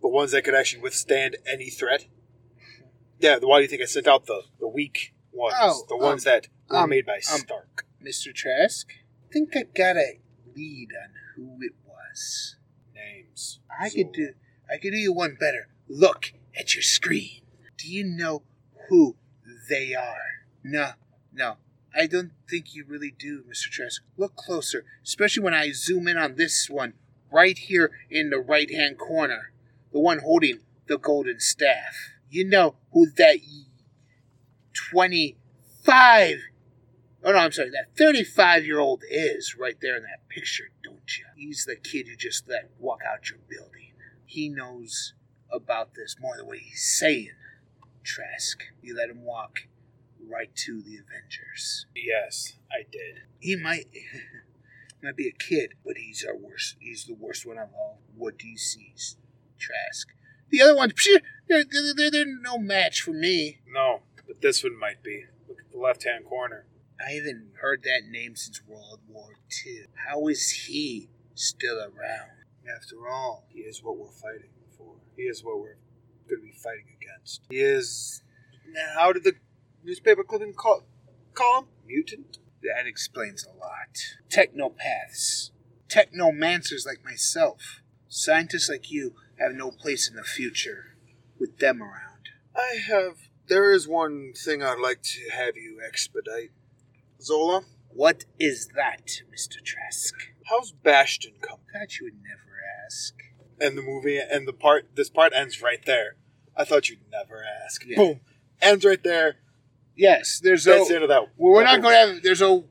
the 0.00 0.08
ones 0.08 0.30
that 0.30 0.42
could 0.44 0.54
actually 0.54 0.80
withstand 0.82 1.36
any 1.44 1.68
threat. 1.68 2.06
Yeah, 3.18 3.38
why 3.42 3.58
do 3.58 3.62
you 3.62 3.68
think 3.68 3.82
I 3.82 3.86
sent 3.86 4.06
out 4.06 4.26
the 4.26 4.42
the 4.60 4.68
weak 4.68 5.12
ones? 5.32 5.56
Oh, 5.60 5.84
the 5.88 5.96
ones 5.96 6.24
um, 6.26 6.30
that 6.32 6.48
were 6.70 6.76
um, 6.78 6.90
made 6.90 7.04
by 7.04 7.16
um, 7.16 7.40
Stark. 7.40 7.84
Mr. 8.02 8.32
Trask? 8.32 8.88
I 9.28 9.32
think 9.32 9.56
I 9.56 9.64
got 9.64 9.96
a 9.96 10.20
lead 10.56 10.88
on 11.02 11.10
who 11.34 11.58
it 11.62 11.72
was. 11.84 12.56
Names. 12.94 13.58
I 13.78 13.88
So- 13.88 13.96
could 13.96 14.12
do 14.12 14.28
I 14.70 14.76
could 14.76 14.92
do 14.92 14.98
you 14.98 15.12
one 15.12 15.36
better. 15.38 15.68
Look 15.88 16.32
at 16.56 16.74
your 16.74 16.82
screen. 16.82 17.40
Do 17.76 17.88
you 17.90 18.04
know 18.04 18.42
who 18.88 19.16
they 19.68 19.94
are? 19.94 20.44
No, 20.62 20.90
no. 21.38 21.56
I 21.94 22.06
don't 22.06 22.32
think 22.48 22.74
you 22.74 22.84
really 22.86 23.14
do, 23.16 23.44
Mr. 23.48 23.70
Trask. 23.70 24.02
Look 24.16 24.36
closer, 24.36 24.84
especially 25.02 25.42
when 25.42 25.54
I 25.54 25.70
zoom 25.72 26.06
in 26.06 26.18
on 26.18 26.34
this 26.34 26.68
one, 26.68 26.94
right 27.32 27.56
here 27.56 27.90
in 28.10 28.30
the 28.30 28.38
right 28.38 28.70
hand 28.70 28.98
corner. 28.98 29.52
The 29.92 30.00
one 30.00 30.18
holding 30.18 30.60
the 30.86 30.98
golden 30.98 31.40
staff. 31.40 32.10
You 32.28 32.44
know 32.44 32.76
who 32.92 33.06
that 33.16 33.38
25 34.74 36.36
Oh 37.24 37.32
no, 37.32 37.38
I'm 37.38 37.52
sorry. 37.52 37.70
That 37.70 37.96
35 37.96 38.64
year 38.64 38.78
old 38.78 39.02
is 39.10 39.56
right 39.58 39.76
there 39.80 39.96
in 39.96 40.02
that 40.04 40.28
picture, 40.28 40.70
don't 40.84 41.18
you? 41.18 41.24
He's 41.36 41.64
the 41.64 41.76
kid 41.76 42.06
you 42.06 42.16
just 42.16 42.48
let 42.48 42.70
walk 42.78 43.00
out 43.06 43.28
your 43.28 43.40
building. 43.48 43.92
He 44.24 44.48
knows 44.48 45.14
about 45.52 45.94
this 45.94 46.16
more 46.20 46.36
than 46.36 46.46
what 46.46 46.58
he's 46.58 46.82
saying. 46.82 47.32
Trask, 48.04 48.62
you 48.82 48.96
let 48.96 49.10
him 49.10 49.24
walk 49.24 49.66
right 50.28 50.54
to 50.54 50.82
the 50.82 50.96
Avengers. 50.96 51.86
Yes, 51.94 52.54
I 52.70 52.84
did. 52.90 53.22
He 53.40 53.56
might 53.56 53.86
might 55.02 55.16
be 55.16 55.28
a 55.28 55.32
kid, 55.32 55.74
but 55.84 55.96
he's 55.96 56.24
our 56.24 56.36
worst. 56.36 56.76
He's 56.80 57.04
the 57.04 57.14
worst 57.14 57.46
one 57.46 57.58
of 57.58 57.68
all. 57.74 58.00
What 58.16 58.38
do 58.38 58.46
you 58.48 58.58
see, 58.58 58.94
Trask? 59.58 60.08
The 60.50 60.62
other 60.62 60.76
ones, 60.76 60.92
psh, 60.94 61.20
they're, 61.48 61.64
they're, 61.64 61.94
they're, 61.94 62.10
they're 62.10 62.40
no 62.42 62.58
match 62.58 63.02
for 63.02 63.12
me. 63.12 63.58
No, 63.72 64.00
but 64.26 64.40
this 64.40 64.62
one 64.64 64.78
might 64.78 65.02
be. 65.02 65.24
Look 65.48 65.58
at 65.60 65.70
the 65.70 65.78
left 65.78 66.04
hand 66.04 66.24
corner. 66.24 66.66
I 67.00 67.12
haven't 67.12 67.52
heard 67.60 67.82
that 67.84 68.02
name 68.10 68.34
since 68.34 68.60
World 68.66 69.00
War 69.08 69.34
II. 69.64 69.84
How 70.08 70.26
is 70.28 70.50
he 70.50 71.10
still 71.34 71.78
around? 71.78 72.30
After 72.76 73.08
all, 73.08 73.46
He 73.48 73.60
is 73.60 73.82
what 73.82 73.96
we're 73.96 74.10
fighting 74.10 74.50
for. 74.76 74.96
He 75.16 75.22
is 75.22 75.42
what 75.42 75.58
we're 75.58 75.76
going 76.28 76.40
to 76.40 76.46
be 76.46 76.52
fighting 76.52 76.84
against. 77.00 77.42
He 77.48 77.60
is. 77.60 78.22
How 78.94 79.12
did 79.12 79.24
the 79.24 79.34
newspaper 79.88 80.22
clipping 80.22 80.52
call, 80.52 80.84
call? 81.34 81.66
Mutant? 81.86 82.38
that 82.62 82.86
explains 82.86 83.46
a 83.46 83.56
lot. 83.58 83.96
Technopaths, 84.28 85.50
technomancers 85.88 86.84
like 86.86 87.04
myself, 87.04 87.80
scientists 88.08 88.68
like 88.68 88.90
you 88.90 89.14
have 89.38 89.52
no 89.52 89.70
place 89.70 90.08
in 90.08 90.16
the 90.16 90.22
future 90.24 90.96
with 91.38 91.58
them 91.58 91.82
around. 91.82 92.28
I 92.54 92.78
have. 92.88 93.14
There 93.48 93.72
is 93.72 93.88
one 93.88 94.32
thing 94.36 94.62
I'd 94.62 94.78
like 94.78 95.02
to 95.02 95.30
have 95.32 95.56
you 95.56 95.80
expedite. 95.86 96.50
Zola, 97.22 97.62
What 97.88 98.26
is 98.38 98.68
that, 98.76 99.22
Mr. 99.32 99.64
Trask? 99.64 100.14
how's 100.50 100.72
Bastion 100.72 101.34
come? 101.40 101.58
Thought 101.72 101.98
you 101.98 102.06
would 102.06 102.22
never 102.22 102.60
ask. 102.86 103.14
And 103.60 103.76
the 103.76 103.82
movie 103.82 104.18
and 104.18 104.46
the 104.46 104.52
part. 104.52 104.88
This 104.94 105.08
part 105.10 105.32
ends 105.34 105.62
right 105.62 105.84
there. 105.86 106.16
I 106.56 106.64
thought 106.64 106.88
you'd 106.90 107.10
never 107.10 107.42
ask. 107.64 107.84
Yeah. 107.86 107.96
Boom. 107.96 108.20
Ends 108.60 108.84
right 108.84 109.02
there. 109.02 109.36
Yes, 109.98 110.40
there's 110.42 110.64
no. 110.66 110.76
That's 110.76 110.88
the 110.88 110.94
end 110.94 111.02
of 111.04 111.08
that. 111.10 111.22
Well, 111.36 111.52
we're 111.52 111.64
not 111.64 111.82
going 111.82 111.92
to 111.94 112.14
have. 112.14 112.22
There's 112.22 112.40
no 112.40 112.64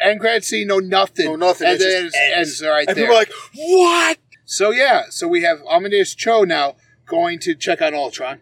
end 0.00 0.20
credit 0.20 0.44
scene, 0.44 0.66
no 0.68 0.78
nothing. 0.78 1.26
No 1.26 1.36
nothing, 1.36 1.66
And 1.66 1.76
it 1.76 1.78
then 1.80 2.02
just 2.04 2.16
ends. 2.16 2.62
ends 2.62 2.62
right 2.62 2.86
and 2.88 2.96
there. 2.96 3.04
people 3.04 3.14
are 3.16 3.18
like, 3.18 3.32
what? 3.54 4.18
so 4.44 4.70
yeah, 4.70 5.04
so 5.08 5.26
we 5.26 5.42
have 5.42 5.58
Amadeus 5.70 6.14
Cho 6.14 6.42
now 6.44 6.76
going 7.06 7.38
to 7.40 7.54
check 7.54 7.80
on 7.80 7.94
Ultron. 7.94 8.40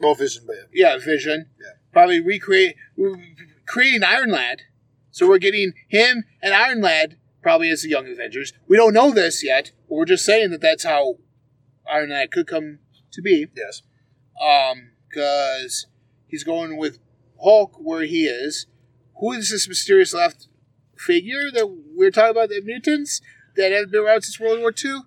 No 0.00 0.14
vision, 0.14 0.44
but 0.46 0.56
Yeah, 0.72 0.96
Vision. 0.98 1.46
Yeah. 1.60 1.72
Probably 1.92 2.20
recreate, 2.20 2.74
re- 2.96 3.36
creating 3.66 4.02
Iron 4.04 4.30
Lad. 4.30 4.62
So 5.10 5.28
we're 5.28 5.38
getting 5.38 5.72
him 5.88 6.24
and 6.42 6.54
Iron 6.54 6.80
Lad 6.80 7.16
probably 7.42 7.68
as 7.70 7.82
the 7.82 7.88
Young 7.88 8.08
Avengers. 8.08 8.52
We 8.68 8.76
don't 8.76 8.94
know 8.94 9.10
this 9.12 9.44
yet, 9.44 9.72
but 9.88 9.96
we're 9.96 10.04
just 10.06 10.24
saying 10.24 10.50
that 10.50 10.60
that's 10.60 10.84
how 10.84 11.16
Iron 11.92 12.10
Lad 12.10 12.30
could 12.30 12.46
come 12.46 12.78
to 13.12 13.20
be. 13.22 13.46
yes. 13.56 13.82
Um, 14.42 14.92
because 15.08 15.86
he's 16.26 16.42
going 16.44 16.76
with 16.78 16.98
Hulk 17.42 17.76
where 17.78 18.02
he 18.02 18.24
is. 18.26 18.66
Who 19.20 19.32
is 19.32 19.50
this 19.50 19.68
mysterious 19.68 20.12
left 20.14 20.48
figure 20.96 21.50
that 21.52 21.66
we're 21.94 22.10
talking 22.10 22.30
about? 22.32 22.48
The 22.48 22.60
mutants 22.62 23.20
that 23.56 23.72
have 23.72 23.90
been 23.90 24.02
around 24.02 24.22
since 24.22 24.40
World 24.40 24.60
War 24.60 24.72
II. 24.72 25.00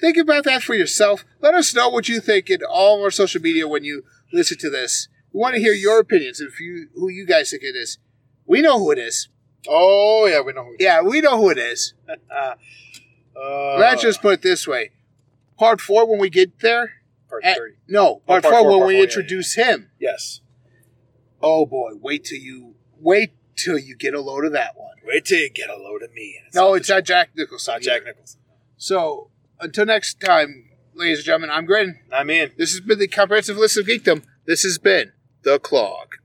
Think 0.00 0.16
about 0.16 0.44
that 0.44 0.62
for 0.62 0.74
yourself. 0.74 1.24
Let 1.40 1.54
us 1.54 1.74
know 1.74 1.88
what 1.88 2.08
you 2.08 2.20
think 2.20 2.50
in 2.50 2.60
all 2.68 2.96
of 2.98 3.02
our 3.04 3.10
social 3.10 3.40
media 3.40 3.68
when 3.68 3.84
you 3.84 4.02
listen 4.32 4.58
to 4.58 4.70
this. 4.70 5.08
We 5.32 5.38
want 5.40 5.54
to 5.54 5.60
hear 5.60 5.72
your 5.72 6.00
opinions 6.00 6.40
of 6.40 6.58
you, 6.60 6.88
who 6.94 7.08
you 7.08 7.24
guys 7.26 7.50
think 7.50 7.62
it 7.62 7.76
is. 7.76 7.98
We 8.46 8.60
know 8.60 8.78
who 8.78 8.90
it 8.90 8.98
is. 8.98 9.28
Oh 9.68 10.26
yeah, 10.28 10.40
we 10.40 10.52
know 10.52 10.64
who. 10.64 10.76
Yeah, 10.80 11.02
we 11.02 11.20
know 11.20 11.36
who 11.38 11.50
it 11.50 11.58
is. 11.58 11.94
Uh, 13.34 13.76
Let's 13.78 14.02
just 14.02 14.20
put 14.20 14.34
it 14.34 14.42
this 14.42 14.68
way: 14.68 14.90
Part 15.58 15.80
four, 15.80 16.08
when 16.08 16.20
we 16.20 16.28
get 16.28 16.60
there. 16.60 16.92
part 17.28 17.42
at- 17.44 17.56
three. 17.56 17.72
no, 17.88 18.16
part, 18.26 18.42
part 18.42 18.52
four, 18.52 18.60
four, 18.62 18.70
when 18.70 18.78
part 18.80 18.86
we 18.88 18.92
four, 18.94 18.98
yeah, 18.98 19.02
introduce 19.04 19.54
him. 19.54 19.90
Yes. 19.98 20.40
Oh 21.42 21.66
boy, 21.66 21.92
wait 22.00 22.24
till 22.24 22.38
you 22.38 22.74
wait 22.98 23.32
till 23.56 23.78
you 23.78 23.96
get 23.96 24.14
a 24.14 24.20
load 24.20 24.44
of 24.44 24.52
that 24.52 24.76
one. 24.76 24.96
Wait 25.04 25.24
till 25.24 25.38
you 25.38 25.50
get 25.50 25.68
a 25.68 25.76
load 25.76 26.02
of 26.02 26.12
me. 26.14 26.38
And 26.44 26.54
No, 26.54 26.70
not 26.70 26.74
it's 26.74 26.88
not 26.88 27.04
Jack 27.04 27.30
Nicholson. 27.36 27.74
not 27.74 27.82
Jack. 27.82 28.04
Nicholson. 28.04 28.40
So 28.76 29.30
until 29.60 29.86
next 29.86 30.20
time, 30.20 30.70
ladies 30.94 31.18
and 31.18 31.26
gentlemen, 31.26 31.50
I'm 31.50 31.66
Grin. 31.66 31.98
I 32.12 32.24
mean. 32.24 32.52
This 32.56 32.70
has 32.72 32.80
been 32.80 32.98
the 32.98 33.08
comprehensive 33.08 33.56
list 33.56 33.76
of 33.76 33.86
geekdom. 33.86 34.22
This 34.46 34.62
has 34.62 34.78
been 34.78 35.12
the 35.42 35.58
Clog. 35.58 36.16